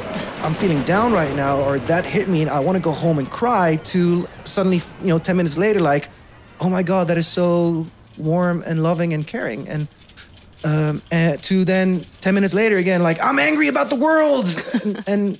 [0.43, 3.19] i'm feeling down right now or that hit me and i want to go home
[3.19, 6.09] and cry to suddenly you know 10 minutes later like
[6.59, 7.85] oh my god that is so
[8.17, 9.67] warm and loving and caring.
[9.67, 9.87] And
[10.63, 14.47] um, and to then 10 minutes later again like i'm angry about the world!
[14.83, 15.39] And, and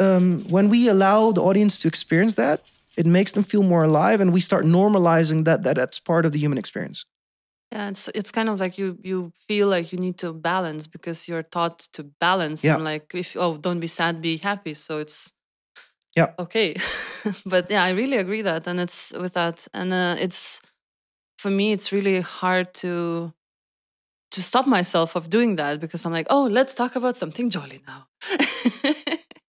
[0.00, 2.60] um, when we allow the audience to experience that
[2.96, 6.32] it makes them feel more alive and we start normalizing that that that's part of
[6.32, 7.06] the human experience
[7.72, 11.28] Yeah, it's it's kind of like you you feel like you need to balance because
[11.28, 12.64] you're taught to balance.
[12.66, 12.74] Yeah.
[12.76, 14.74] And like if oh don't be sad, be happy.
[14.74, 15.32] So it's
[16.16, 16.28] Yeah.
[16.38, 16.74] okay.
[17.46, 20.60] but yeah, I really agree that, and it's with that, and uh, it's
[21.38, 23.32] for me it's really hard to
[24.32, 27.80] to stop myself of doing that because I'm like, oh, let's talk about something jolly
[27.86, 28.08] now.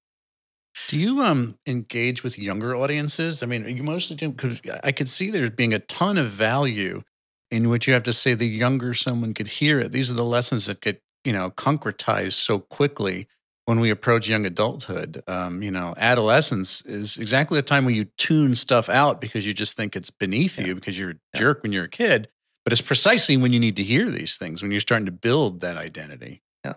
[0.87, 3.41] Do you um engage with younger audiences?
[3.41, 7.03] I mean, you mostly do because I could see there's being a ton of value
[7.51, 9.91] in which you have to say the younger someone could hear it.
[9.91, 13.27] These are the lessons that get you know concretized so quickly
[13.65, 15.23] when we approach young adulthood.
[15.27, 19.53] Um, you know, adolescence is exactly the time when you tune stuff out because you
[19.53, 21.39] just think it's beneath you because you're a Yeah.
[21.39, 22.29] jerk when you're a kid.
[22.63, 25.61] But it's precisely when you need to hear these things when you're starting to build
[25.61, 26.41] that identity.
[26.63, 26.73] Yeah,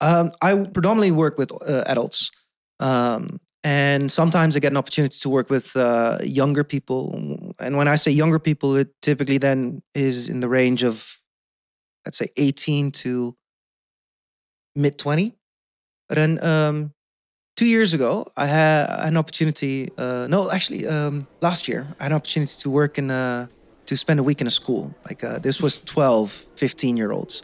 [0.00, 2.30] Um, I predominantly work with uh, adults,
[2.80, 7.54] um, and sometimes I get an opportunity to work with uh, younger people.
[7.60, 11.18] And when I say younger people, it typically then is in the range of,
[12.04, 13.36] let's say, 18 to
[14.74, 15.32] mid 20.
[16.08, 16.92] But then um,
[17.56, 19.90] two years ago, I had an opportunity.
[19.96, 23.48] Uh, no, actually, um, last year, I had an opportunity to work in a,
[23.86, 24.92] to spend a week in a school.
[25.04, 27.42] Like uh, this was 12, 15 year olds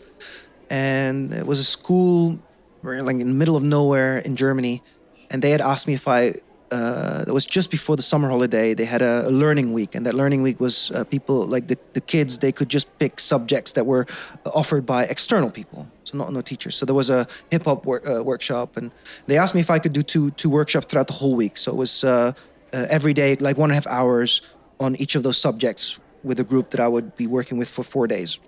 [0.71, 2.39] and it was a school
[2.83, 4.83] like in the middle of nowhere in Germany,
[5.31, 6.35] and they had asked me if I.
[6.71, 8.75] Uh, was just before the summer holiday.
[8.75, 11.79] They had a, a learning week, and that learning week was uh, people like the,
[11.95, 12.41] the kids.
[12.41, 14.05] They could just pick subjects that were
[14.45, 16.77] offered by external people, so not no teachers.
[16.77, 18.93] So there was a hip hop wor- uh, workshop, and
[19.29, 21.57] they asked me if I could do two two workshops throughout the whole week.
[21.57, 22.33] So it was uh,
[22.75, 24.43] uh, every day, like one and a half hours
[24.79, 27.83] on each of those subjects with a group that I would be working with for
[27.83, 28.39] four days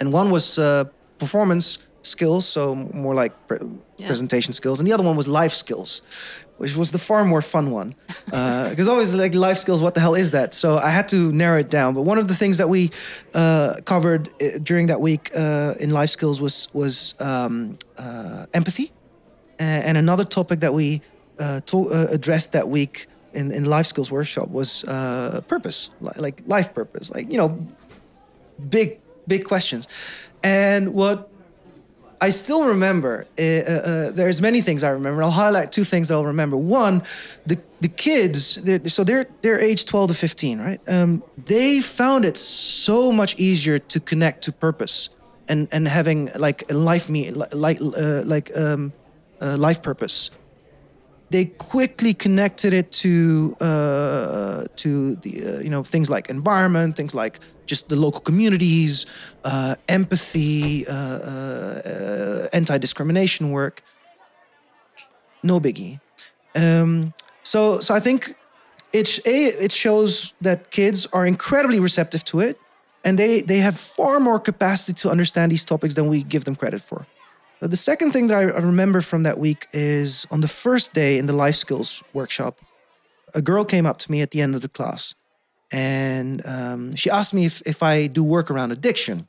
[0.00, 0.84] and one was uh,
[1.18, 3.58] performance skills, so more like pre-
[3.96, 4.06] Yeah.
[4.06, 6.02] presentation skills, and the other one was life skills,
[6.58, 7.94] which was the far more fun one.
[8.70, 10.54] Because always like life skills, what the hell is that?
[10.54, 11.94] So I had to narrow it down.
[11.94, 12.90] But one of the things that we
[13.34, 18.92] uh, covered uh, during that week uh, in life skills was was um, uh, empathy,
[19.58, 21.00] and another topic that we
[21.38, 26.12] uh, to- uh, addressed that week in, in life skills workshop was uh, purpose, li-
[26.16, 27.58] like life purpose, like you know
[28.68, 29.86] big big questions
[30.42, 31.28] and what
[32.20, 35.22] i still remember uh, uh, there's many things i remember.
[35.22, 36.56] I'll highlight two things that i'll remember.
[36.56, 37.02] One
[37.46, 40.80] the the kids they're, so they're they're age 12 to 15 right?
[40.88, 45.10] Um, they found it so much easier to connect to purpose
[45.50, 48.92] and and having like a life me like uh, like um,
[49.42, 50.30] uh, life purpose.
[51.30, 57.14] They quickly connected it to uh, to the uh, you know things like environment, things
[57.14, 59.06] like just the local communities,
[59.44, 63.82] uh, empathy, uh, uh, uh, anti-discrimination work.
[65.42, 66.00] No biggie.
[66.54, 68.34] Um, so so I think
[68.92, 72.56] a it shows that kids are incredibly receptive to it,
[73.04, 76.56] and they they have far more capacity to understand these topics than we give them
[76.56, 77.06] credit for.
[77.60, 81.26] The second thing that I remember from that week is on the first day in
[81.26, 82.54] the life skills workshop,
[83.34, 85.14] a girl came up to me at the end of the class,
[85.72, 89.28] and um, she asked me if if I do work around addiction.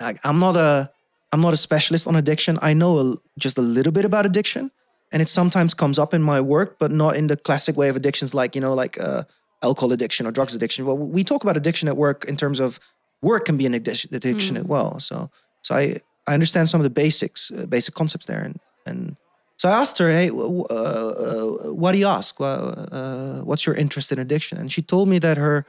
[0.00, 0.90] Like, I'm not a
[1.32, 2.58] I'm not a specialist on addiction.
[2.62, 4.70] I know a, just a little bit about addiction,
[5.12, 7.96] and it sometimes comes up in my work, but not in the classic way of
[7.96, 9.24] addictions, like you know, like uh,
[9.62, 10.84] alcohol addiction or drugs addiction.
[10.84, 12.80] Well, we talk about addiction at work in terms of
[13.22, 14.98] work can be an addiction, addiction as well.
[15.00, 15.30] So,
[15.62, 19.16] so I I understand some of the basics, uh, basic concepts there, and and
[19.60, 22.34] so I asked her, hey, w- w- uh, uh, what do you ask?
[22.40, 24.56] Uh, what's your interest in addiction?
[24.56, 25.66] And she told me that her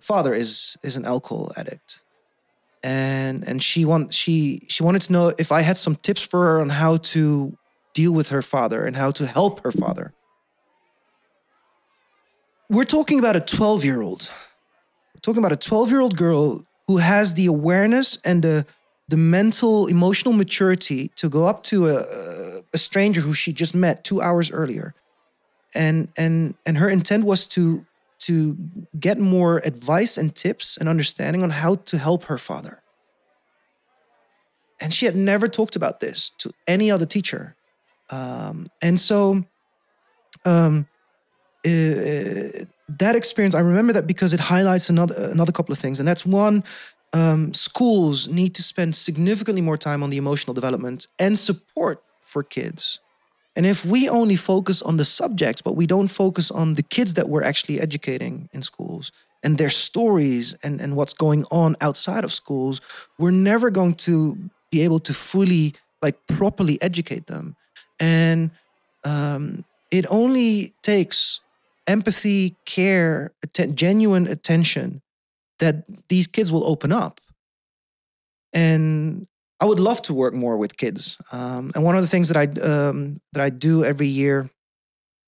[0.00, 2.00] father is is an alcohol addict,
[2.82, 6.40] and and she want she she wanted to know if I had some tips for
[6.46, 7.54] her on how to
[7.92, 10.14] deal with her father and how to help her father.
[12.70, 14.32] We're talking about a 12 year old.
[15.14, 18.64] We're talking about a 12 year old girl who has the awareness and the
[19.08, 24.04] the mental emotional maturity to go up to a, a stranger who she just met
[24.04, 24.94] two hours earlier.
[25.74, 27.84] And and and her intent was to
[28.20, 28.56] to
[28.98, 32.82] get more advice and tips and understanding on how to help her father.
[34.80, 37.56] And she had never talked about this to any other teacher.
[38.10, 39.44] Um, and so
[40.44, 40.86] um,
[41.66, 45.98] uh, that experience i remember that because it highlights another another couple of things.
[45.98, 46.64] And that's one
[47.12, 52.42] um, schools need to spend significantly more time on the emotional development and support for
[52.42, 53.00] kids
[53.58, 57.14] and if we only focus on the subjects, but we don't focus on the kids
[57.14, 59.10] that we're actually educating in schools
[59.42, 62.80] and their stories and, and what's going on outside of schools,
[63.18, 64.38] we're never going to
[64.70, 67.56] be able to fully, like, properly educate them.
[67.98, 68.52] And
[69.04, 71.40] um, it only takes
[71.88, 75.02] empathy, care, atten- genuine attention
[75.58, 77.20] that these kids will open up.
[78.52, 79.26] and
[79.60, 81.18] I would love to work more with kids.
[81.32, 84.50] Um, and one of the things that I um, that I do every year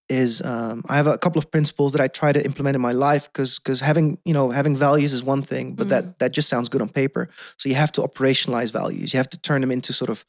[0.09, 2.93] is um, I have a couple of principles that I try to implement in my
[2.93, 6.49] life because because having you know having values is one thing, but that that just
[6.49, 7.29] sounds good on paper.
[7.57, 9.13] So you have to operationalize values.
[9.13, 10.25] You have to turn them into sort of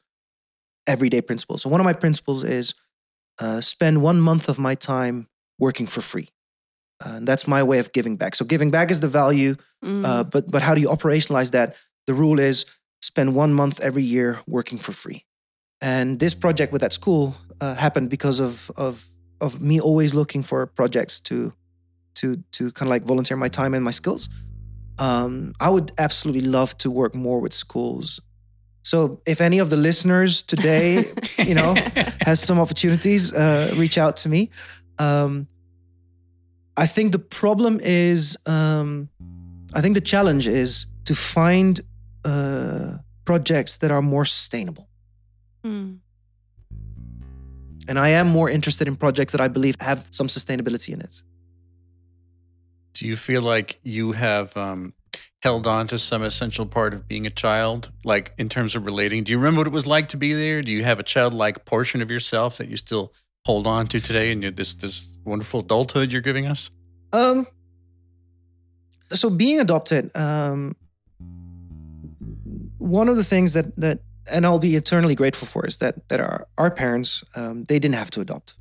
[0.87, 1.61] everyday principles.
[1.61, 2.73] So one of my principles is
[3.39, 5.27] uh, spend one month of my time
[5.59, 6.29] working for free.
[7.03, 8.35] Uh, and that's my way of giving back.
[8.35, 10.05] So giving back is the value, Mm.
[10.05, 11.75] uh, but but how do you operationalize that?
[12.05, 12.65] The rule is
[13.01, 15.25] spend one month every year working for free.
[15.81, 20.43] And this project with that school uh, happened because of of of me always looking
[20.43, 21.53] for projects to
[22.15, 24.29] to to kind of like volunteer my time and my skills.
[24.99, 28.21] Um, I would absolutely love to work more with schools.
[28.83, 31.05] So if any of the listeners today,
[31.47, 31.73] you know,
[32.25, 34.49] has some opportunities, uh, reach out to me.
[34.99, 35.47] Um,
[36.77, 39.09] I think the problem is, um,
[39.73, 41.79] I think the challenge is to find
[42.23, 44.87] uh, projects that are more sustainable.
[45.63, 45.99] Mm.
[47.87, 51.23] And I am more interested in projects that I believe have some sustainability in it.
[52.93, 54.93] Do you feel like you have um,
[55.41, 59.23] held on to some essential part of being a child, like in terms of relating?
[59.23, 60.61] Do you remember what it was like to be there?
[60.61, 63.13] Do you have a childlike portion of yourself that you still
[63.45, 66.69] hold on to today in your- this this wonderful adulthood you're giving us?
[67.13, 67.47] Um,
[69.09, 70.75] so being adopted, um,
[72.77, 73.99] one of the things that that
[74.29, 77.95] and I'll be eternally grateful for is that that our our parents um, they didn't
[77.95, 78.55] have to adopt.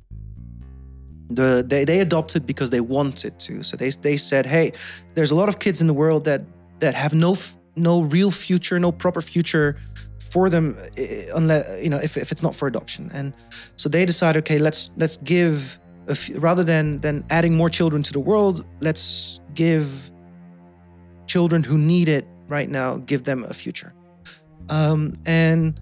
[1.29, 3.63] The they they adopted because they wanted to.
[3.63, 4.73] So they they said, hey,
[5.15, 6.41] there's a lot of kids in the world that
[6.79, 7.37] that have no
[7.75, 9.77] no real future, no proper future
[10.31, 10.77] for them
[11.35, 13.35] unless you know if, if it's not for adoption and
[13.75, 15.77] so they decided okay let's let's give
[16.35, 20.11] rather than than adding more children to the world let's give
[21.27, 23.93] children who need it right now give them a future.
[24.69, 25.79] Um, and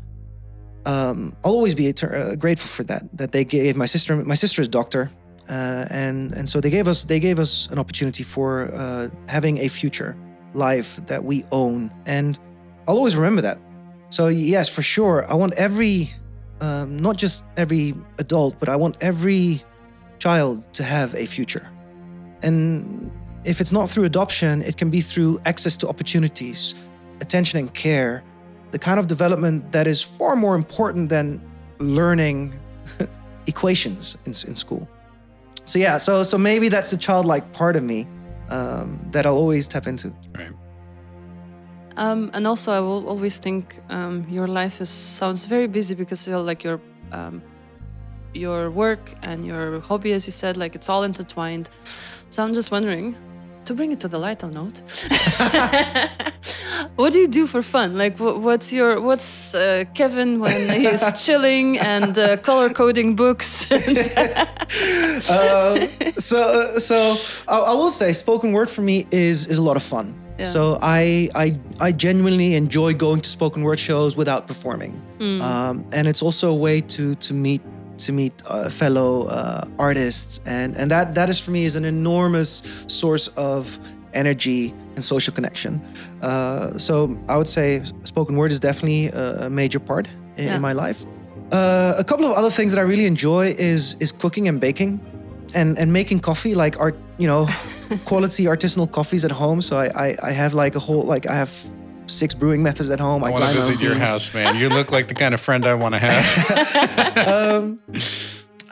[0.86, 4.61] um, I'll always be uh, grateful for that that they gave my sister my sister
[4.61, 5.09] is a doctor
[5.49, 9.57] uh, and and so they gave us they gave us an opportunity for uh, having
[9.57, 10.15] a future
[10.53, 11.91] life that we own.
[12.05, 12.39] And
[12.88, 13.57] I'll always remember that.
[14.09, 16.11] So yes for sure I want every
[16.61, 19.63] um, not just every adult but I want every
[20.20, 21.67] child to have a future
[22.43, 23.11] and
[23.45, 26.76] if it's not through adoption it can be through access to opportunities
[27.22, 28.24] attention and care
[28.72, 31.41] the kind of development that is far more important than
[31.80, 32.53] learning
[33.47, 34.88] equations in, in school.
[35.65, 38.07] So yeah, so so maybe that's the childlike part of me
[38.49, 40.13] um, that I'll always tap into.
[40.36, 40.51] Right.
[41.97, 46.28] Um, and also, I will always think um, your life is sounds very busy because
[46.28, 46.80] you're like your
[47.11, 47.41] um,
[48.34, 51.70] your work and your hobby, as you said, like it's all intertwined.
[52.30, 53.16] So I'm just wondering,
[53.66, 54.82] to bring it to the lighter note,
[56.96, 57.98] what do you do for fun?
[57.98, 63.68] Like, what's your what's uh, Kevin when he's chilling and uh, color coding books?
[65.30, 65.88] Uh,
[66.20, 67.16] so so
[67.48, 70.14] I, I will say, spoken word for me is is a lot of fun.
[70.38, 70.46] Yeah.
[70.46, 75.42] So I I I genuinely enjoy going to spoken word shows without performing, Mm.
[75.42, 77.62] um, and it's also a way to to meet
[78.06, 81.86] to meet uh, fellow uh, artists, and and that that is for me is an
[81.86, 83.78] enormous source of
[84.14, 85.80] energy and social connection.
[86.22, 90.56] Uh, so I would say spoken word is definitely a, major part in, Yeah.
[90.56, 91.06] in my life.
[91.52, 95.00] Uh, a couple of other things that I really enjoy is is cooking and baking,
[95.56, 97.47] and and making coffee like art, you know,
[98.06, 99.62] quality artisanal coffees at home.
[99.62, 101.52] So I, I I have like a whole like I have
[102.10, 103.24] six brewing methods at home.
[103.24, 104.07] I want to grind my own visit your beans.
[104.07, 104.55] house, man.
[104.57, 107.18] You look like the kind of friend I want to have.
[107.28, 107.80] um,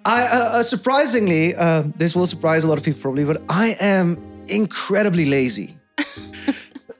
[0.05, 3.75] I uh, uh, surprisingly, uh, this will surprise a lot of people probably, but I
[3.79, 4.17] am
[4.47, 5.77] incredibly lazy.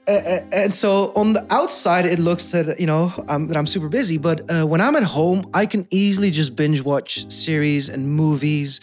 [0.08, 3.90] Uh, and so on the outside, it looks that you know um, that I'm super
[3.90, 8.08] busy, but uh, when I'm at home, I can easily just binge watch series and
[8.08, 8.80] movies,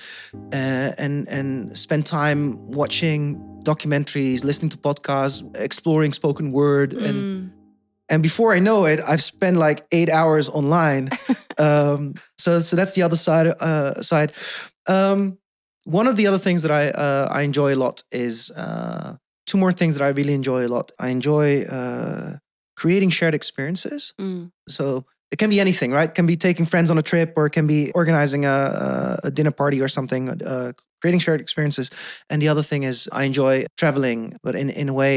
[0.53, 7.51] uh, and and spend time watching documentaries, listening to podcasts, exploring spoken word, and Mm.
[8.11, 11.11] and before I know it, I've spent like eight hours online.
[11.59, 13.47] um, so, so that's the other side.
[13.47, 14.33] Uh, side.
[14.87, 15.39] Um,
[15.85, 19.59] one of the other things that I uh, I enjoy a lot is uh, two
[19.59, 20.93] more things that I really enjoy a lot.
[20.99, 22.39] I enjoy uh,
[22.77, 24.15] creating shared experiences.
[24.21, 24.51] Mm.
[24.69, 25.05] So
[25.35, 26.09] it can be anything, right?
[26.11, 29.31] It can be taking friends on a trip, or it can be organizing a, a
[29.31, 30.23] dinner party or something.
[30.31, 31.91] Uh, creating shared experiences.
[32.31, 35.17] And the other thing is I enjoy traveling, but in in a way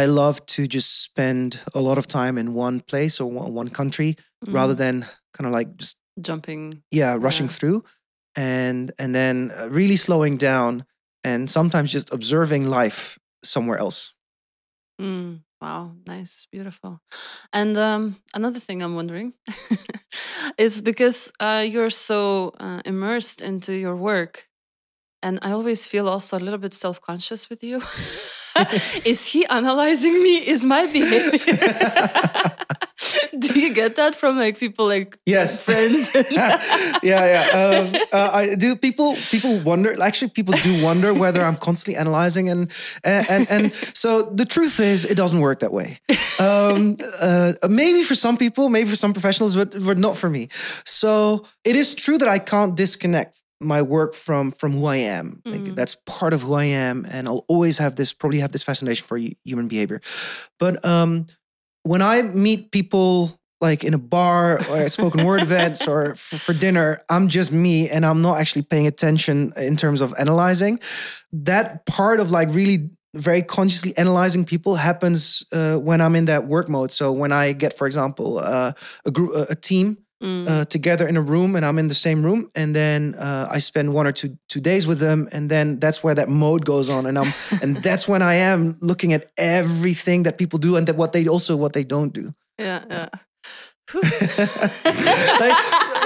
[0.00, 3.70] I love to just spend a lot of time in one place or one, one
[3.70, 4.10] country
[4.46, 4.82] rather Mm.
[4.84, 4.96] than
[5.36, 5.96] kind of like just
[6.28, 6.82] jumping.
[6.90, 7.56] yeah rushing Yeah.
[7.58, 7.78] through
[8.36, 10.84] and and then uh, really slowing down
[11.24, 14.14] and sometimes just observing life somewhere else.
[15.00, 15.40] Mm.
[15.62, 17.00] Wow, nice, beautiful.
[17.52, 19.34] And um, another thing I'm wondering
[20.58, 24.48] is because uh, you're so uh, immersed into your work,
[25.22, 27.82] and I always feel also a little bit self conscious with you.
[29.04, 30.38] is he analyzing me?
[30.48, 31.38] Is my behavior?
[33.38, 35.58] Do you get that from like people like Yes.
[35.58, 36.10] friends?
[36.30, 37.44] yeah, yeah.
[37.52, 38.76] Um, uh, I do.
[38.76, 40.00] People, people wonder.
[40.02, 42.70] Actually, people do wonder whether I'm constantly analyzing, and
[43.04, 45.98] and and, and so the truth is, it doesn't work that way.
[46.38, 50.48] Um, uh, maybe for some people, maybe for some professionals, but but not for me.
[50.84, 55.40] So it is true that I can't disconnect my work from from who I am.
[55.46, 58.62] Like, that's part of who I am, and I'll always have this probably have this
[58.62, 60.00] fascination for human behavior.
[60.58, 61.26] But um,
[61.82, 66.36] when I meet people like in a bar or at spoken word events or for,
[66.36, 70.80] for dinner, I'm just me and I'm not actually paying attention in terms of analyzing.
[71.32, 76.46] That part of like really very consciously analyzing people happens uh, when I'm in that
[76.46, 76.90] work mode.
[76.90, 78.72] So when I get, for example, uh,
[79.04, 80.48] a group, a team Mm.
[80.48, 83.58] uh, together in a room and I'm in the same room and then uh, I
[83.58, 86.88] spend one or two two days with them and then that's where that mode goes
[86.88, 90.86] on and I'm and that's when I am looking at everything that people do and
[90.86, 92.32] that what they also what they don't do.
[92.56, 93.08] yeah, yeah.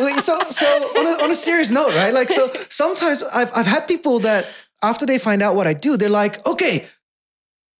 [0.00, 0.66] like so so
[0.98, 2.14] on a, on a serious note, right?
[2.14, 4.46] Like so sometimes I've I've had people that
[4.82, 6.86] after they find out what I do, they're like, okay,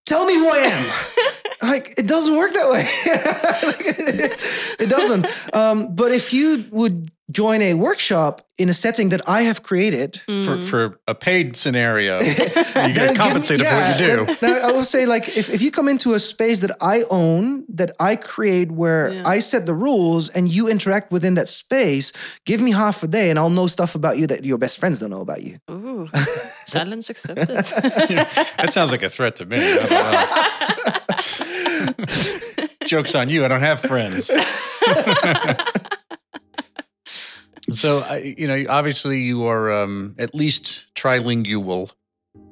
[0.05, 0.85] tell me who I am.
[1.63, 2.87] like it doesn't work that way.
[3.99, 5.27] It, it doesn't.
[5.55, 10.21] Um, but if you would join a workshop in a setting that I have created,
[10.45, 12.21] for, for a paid scenario.
[12.21, 12.35] you
[12.75, 14.25] then get give- compensated for what you do.
[14.27, 17.05] then- Now, I will say, like, if, if you come into a space that I
[17.11, 19.23] own, that I create, where Yeah.
[19.27, 22.13] I set the rules and you interact within that space,
[22.45, 25.01] give me half a day and I'll know stuff about you that your best friends
[25.01, 25.59] don't know about you.
[25.71, 26.09] Ooh,
[26.67, 27.49] challenge accepted.
[28.59, 29.59] that sounds like a threat to me.
[29.59, 29.87] I
[31.87, 32.67] don't know.
[32.87, 33.45] Joke's on you.
[33.45, 34.31] I don't have friends.
[37.71, 41.93] so, I, you know, obviously you are um, at least trilingual,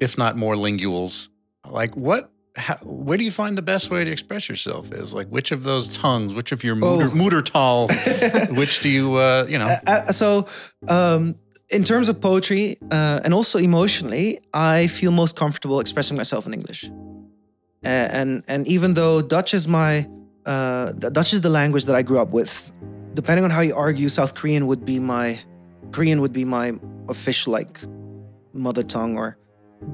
[0.00, 1.28] if not more linguals.
[1.68, 2.30] Like, what?
[2.56, 4.92] How, where do you find the best way to express yourself?
[4.92, 6.96] Is like which of those tongues, which of your Oh.
[7.10, 7.10] mutter,
[7.42, 9.74] muttertal, which do you, uh, you know?
[9.86, 10.46] Uh, so,
[10.86, 11.34] um,
[11.70, 16.54] in terms of poetry uh, and also emotionally, I feel most comfortable expressing myself in
[16.54, 16.90] English.
[17.84, 20.08] Uh, and and even though Dutch is my
[20.46, 22.72] uh, Dutch is the language that I grew up with,
[23.14, 25.38] depending on how you argue, South Korean would be my
[25.92, 26.74] Korean would be my
[27.08, 27.80] official like
[28.52, 29.36] mother tongue or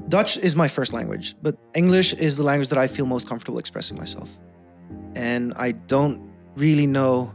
[0.07, 3.59] Dutch is my first language, but English is the language that I feel most comfortable
[3.59, 4.29] expressing myself.
[5.15, 7.33] And I don't really know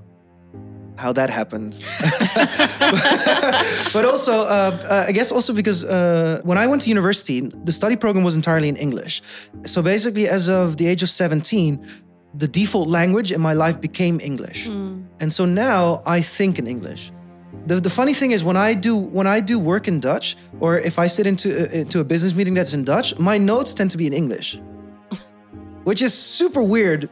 [0.96, 1.76] how that happened.
[3.92, 7.72] but also, uh, uh, I guess also because uh, when I went to university, the
[7.72, 9.22] study program was entirely in English.
[9.64, 11.86] So basically, as of the age of 17,
[12.34, 14.66] the default language in my life became English.
[15.20, 17.12] And so now I think in English.
[17.66, 20.78] The, the funny thing is when I do when I do work in Dutch or
[20.78, 23.90] if I sit into uh, into a business meeting that's in Dutch, my notes tend
[23.90, 24.60] to be in English.
[25.84, 27.08] Which is super weird,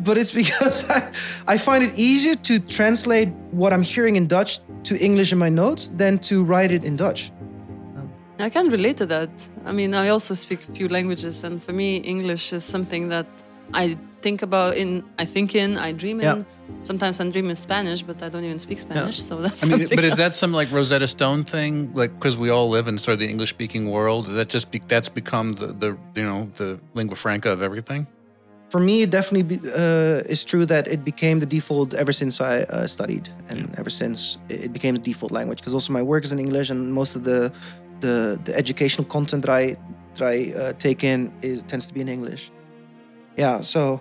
[0.00, 1.12] but it's because I,
[1.46, 5.48] I find it easier to translate what I'm hearing in Dutch to English in my
[5.48, 7.32] notes than to write it in Dutch.
[8.38, 9.30] I can relate to that.
[9.64, 13.26] I mean, I also speak a few languages, and for me, English is something that
[13.72, 16.38] I think about in, I think in, I dream in.
[16.38, 16.44] Yeah.
[16.82, 19.80] Sometimes I dream in Spanish, but I don't even speak Spanish, so that's I mean,
[19.80, 21.92] something but is that some like Rosetta Stone thing?
[21.94, 24.70] Like, because we all live in sort of the English speaking world, is that just
[24.72, 28.06] be, that's become the, the you know the lingua franca of everything?
[28.72, 32.40] For me, it definitely be, uh, is true that it became the default ever since
[32.40, 35.58] I uh, studied, and ever since it it became the default language.
[35.60, 37.52] Because also my work is in English, and most of the
[38.00, 39.76] the, the educational content that I
[40.14, 42.50] that I uh, take in is tends to be in English.
[43.36, 44.00] Yeah, so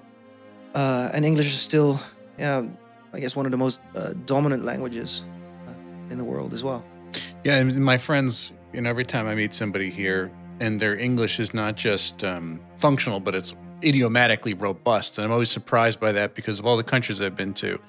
[0.73, 1.99] uh, and English is still,
[2.39, 2.63] yeah,
[3.15, 5.25] I guess one of the most uh, dominant languages
[5.67, 6.81] uh, in the world as well.
[7.43, 11.39] Yeah, and my friends, you know, every time I meet somebody here, and their English
[11.41, 13.53] is not just um, functional, but it's
[13.83, 17.53] idiomatically robust, and I'm always surprised by that because of all the countries I've been
[17.55, 17.79] to.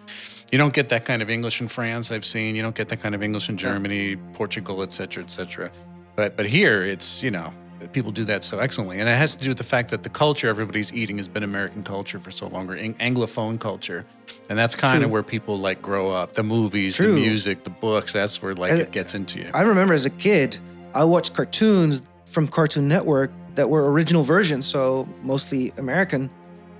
[0.50, 2.12] You don't get that kind of English in France.
[2.12, 2.54] I've seen.
[2.56, 5.70] You don't get that kind of English in Germany, Portugal, et cetera, et cetera.
[6.16, 7.54] But but here, it's you know
[7.92, 10.08] people do that so excellently, and it has to do with the fact that the
[10.08, 14.04] culture everybody's eating has been American culture for so long, or Ang- Anglophone culture,
[14.50, 16.34] and that's kind of where people like grow up.
[16.34, 17.08] The movies, True.
[17.14, 18.12] the music, the books.
[18.12, 19.50] That's where like And- it gets into you.
[19.54, 20.58] I remember as a kid,
[20.94, 26.30] I watched cartoons from Cartoon Network that were original versions, so mostly American,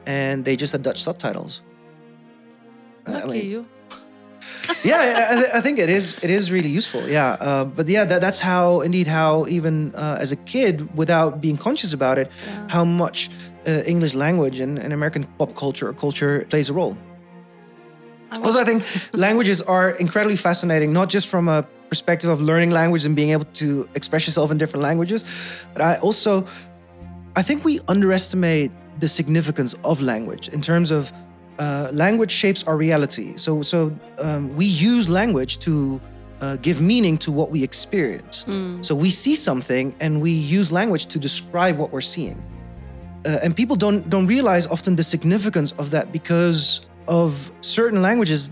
[0.06, 1.62] and they just had Dutch subtitles.
[3.06, 3.66] I mean, you.
[4.84, 4.96] yeah,
[5.30, 6.22] I- I, I think it is.
[6.22, 7.08] It is really useful.
[7.08, 11.40] Yeah, uh, but yeah, that, that's how indeed how even uh, as a kid, without
[11.40, 12.30] being conscious about it,
[12.68, 13.28] how much
[13.66, 16.96] uh, English language and, and American pop culture or culture plays a role.
[18.42, 23.04] Also, I think languages are incredibly fascinating, not just from a perspective of learning language
[23.04, 25.24] and being able to express yourself in different languages,
[25.72, 26.46] but I also,
[27.36, 28.70] I think we underestimate
[29.00, 31.12] the significance of language in terms of
[31.58, 33.36] uh, language shapes our reality.
[33.36, 36.00] So, so um, we use language to
[36.40, 38.46] uh, give meaning to what we experience.
[38.80, 42.42] So we see something and we use language to describe what we're seeing
[43.24, 48.50] uh, and people don't don't realize often the significance of that because of certain languages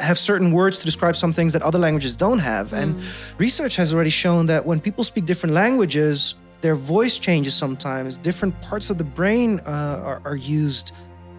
[0.00, 2.72] have certain words to describe some things that other languages don't have.
[2.72, 3.00] And
[3.38, 8.16] research has already shown that when people speak different languages their voice changes sometimes.
[8.16, 10.92] Different parts of the brain uh, are, are used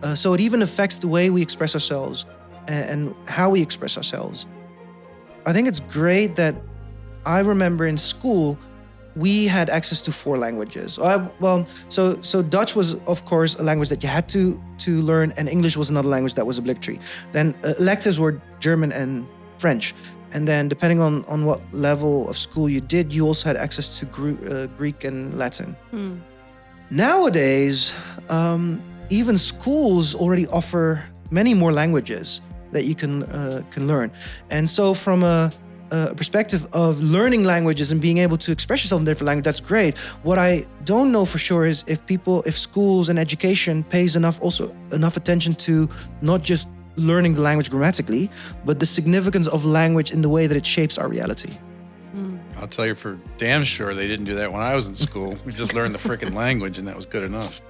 [0.04, 2.26] uh, so it even affects the way we express ourselves
[2.68, 4.46] and, and how we express ourselves.
[5.46, 6.56] I think it's great that
[7.26, 8.58] i remember in school
[9.16, 10.98] we had access to four languages.
[10.98, 15.02] Uh, well, so so Dutch was of course a language that you had to to
[15.02, 17.00] learn, and English was another language that was obligatory.
[17.32, 19.26] Then uh, electives were German and
[19.58, 19.94] French,
[20.34, 24.00] and then depending on on what level of school you did, you also had access
[24.00, 25.76] to Gru- uh, Greek and Latin.
[26.90, 27.96] Nowadays,
[28.30, 32.42] um, even schools already offer many more languages
[32.72, 34.12] that you can uh, can learn,
[34.50, 35.52] and so from a,
[35.94, 39.60] a perspective of learning languages and being able to express yourself in different language, that's
[39.60, 39.96] great.
[40.24, 44.42] What I don't know for sure is if people, if schools and education pays enough
[44.42, 45.88] also enough attention to
[46.22, 48.30] not just learning the language grammatically,
[48.66, 51.52] but the significance of language in the way that it shapes our reality.
[52.12, 52.38] Hmm.
[52.58, 55.38] I'll tell you for damn sure they didn't do that when I was in school.
[55.46, 57.62] We just learned the freaking language, and that was good enough.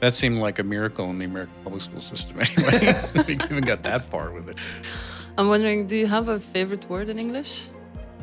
[0.00, 2.40] That seemed like a miracle in the American public school system.
[2.56, 4.58] Anyway, we even got that far with it.
[5.38, 7.64] I'm wondering, do you have a favorite word in English,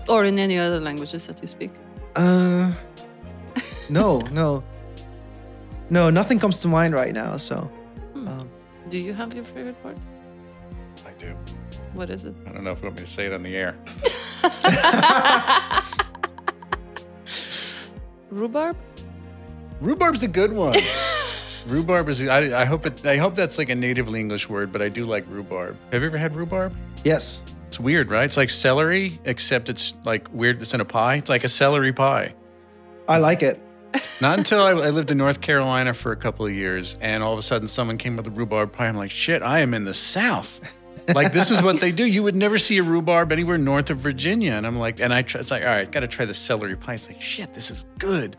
[0.08, 1.72] or in any other languages that you speak?
[2.16, 2.72] Uh,
[3.90, 4.64] no, no,
[5.90, 6.10] no.
[6.10, 7.38] Nothing comes to mind right now.
[7.38, 7.70] So,
[8.16, 8.50] um,
[8.90, 9.98] Do you have your favorite word?
[11.06, 11.36] I do.
[11.94, 12.36] What is it?
[12.46, 13.76] I don't know if you want me to say it on the air.
[18.30, 18.78] Rhubarb?
[19.82, 20.76] Rhubarb's a good one.
[21.68, 22.26] Rhubarb is.
[22.28, 23.06] I, I hope it.
[23.06, 25.78] I hope that's like a natively English word, but I do like rhubarb.
[25.92, 26.76] Have you ever had rhubarb?
[27.04, 28.26] yes, It's weird, right?
[28.26, 30.62] It's like celery, except it's like weird.
[30.62, 31.16] It's in a pie.
[31.16, 32.34] It's like a celery pie.
[33.08, 33.60] I like it.
[34.22, 37.34] Not until I, I lived in North Carolina for a couple of years, and all
[37.34, 38.88] of a sudden someone came with a rhubarb pie.
[38.88, 40.62] I'm like, shit, I am in the South.
[41.16, 42.06] Like this is what they do.
[42.06, 45.24] You would never see a rhubarb anywhere north of Virginia, and I'm like, and I
[45.24, 46.94] try, it's like, all right, got to try the celery pie.
[46.96, 48.36] It's like, shit, this is good.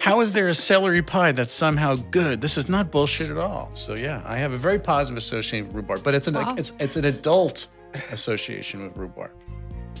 [0.00, 2.40] How is there a celery pie that's somehow good?
[2.40, 3.70] This is not bullshit at all.
[3.74, 6.54] So yeah, I have a very positive association with rhubarb, but it's an Wow.
[6.56, 7.66] it's it's an adult
[8.10, 9.30] association with rhubarb.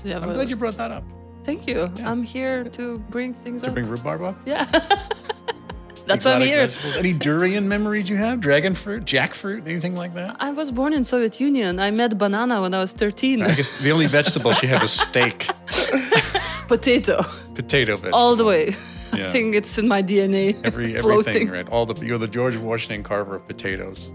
[0.04, 1.04] Have I'm glad you brought that up.
[1.44, 1.90] Thank you.
[2.04, 3.66] I'm here to bring things up.
[3.66, 3.74] To up.
[3.74, 4.36] bring rhubarb up.
[4.46, 4.64] yeah.
[6.06, 6.66] That's why I'm here.
[6.66, 6.96] vegetables.
[6.96, 8.40] Any durian memories you have?
[8.40, 10.36] Dragon fruit, jackfruit, anything like that?
[10.40, 11.78] I was born in Soviet Union.
[11.78, 13.42] I met banana when I was 13.
[13.42, 15.48] I guess the only vegetable she had was steak,
[16.66, 17.22] Potato.
[17.54, 18.14] potato vegetable.
[18.18, 18.74] All the way.
[19.16, 19.28] Yeah.
[19.28, 20.54] I think it's in my DNA.
[20.64, 21.68] Every everything, right?
[21.70, 24.10] All the you're the George Washington Carver of potatoes.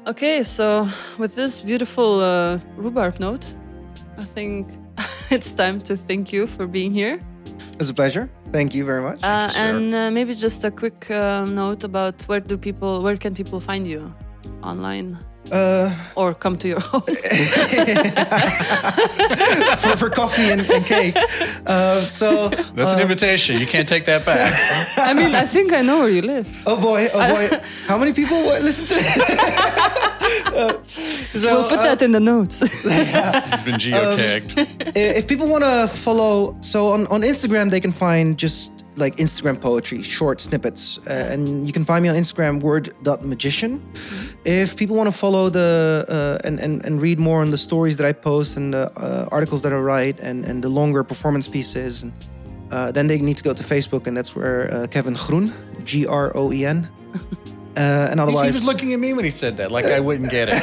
[0.08, 0.88] Okay, so
[1.18, 3.44] with this beautiful uh, rhubarb note,
[4.16, 4.66] I think
[5.30, 7.20] it's time to thank you for being here.
[7.78, 8.30] It's a pleasure.
[8.50, 9.20] Thank you very much.
[9.22, 9.60] Uh, sir.
[9.76, 13.60] and uh, maybe just a quick uh, note about where do people, where can people
[13.60, 14.10] find you
[14.62, 15.18] online
[15.50, 17.00] Uh, or come to your home?
[19.78, 21.16] for, for coffee and, and cake.
[21.66, 23.58] Uh, so, That's an invitation.
[23.60, 24.52] You can't take that back.
[24.98, 26.46] I mean, I think I know where you live.
[26.66, 29.18] oh boy, oh boy, how many people wa- listen to this?
[30.48, 32.60] Uh, so, we'll put uh, that in the notes.
[32.60, 32.70] You've
[33.64, 34.96] been geotagged.
[34.96, 39.16] i- if people want to follow, so on, on Instagram, they can find just like
[39.16, 40.98] Instagram poetry, short snippets.
[41.06, 43.82] Uh, and you can find me on Instagram, word.magician.
[44.44, 47.96] If people want to follow the uh, and, and, and read more on the stories
[47.98, 51.48] that I post and the uh, articles that I write and, and the longer performance
[51.48, 52.12] pieces, and,
[52.70, 55.52] uh, then they need to go to Facebook, and that's where uh, Kevin Groen,
[55.84, 56.88] G R O E N.
[57.76, 60.32] Uh, and otherwise he was looking at me when he said that, like I wouldn't
[60.32, 60.62] get it.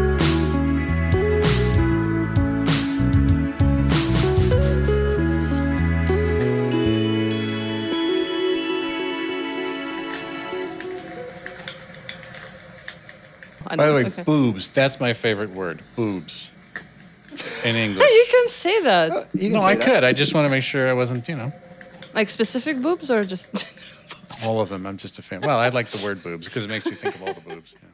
[13.70, 14.24] I By the way, okay.
[14.24, 14.72] boobs.
[14.72, 15.82] That's my favorite word.
[15.96, 16.52] Boobs.
[17.66, 18.00] In English.
[18.08, 19.12] you can say that.
[19.12, 19.86] Uh, you can no, say I that.
[19.86, 20.04] could.
[20.04, 21.52] I just want to make sure I wasn't, you know,
[22.14, 23.50] Like specific boobs or just
[24.46, 24.86] all of them.
[24.88, 25.42] I'm just a fan.
[25.42, 27.76] Well, I like the word boobs because it makes you think of all the boobs.
[27.82, 27.87] Yeah.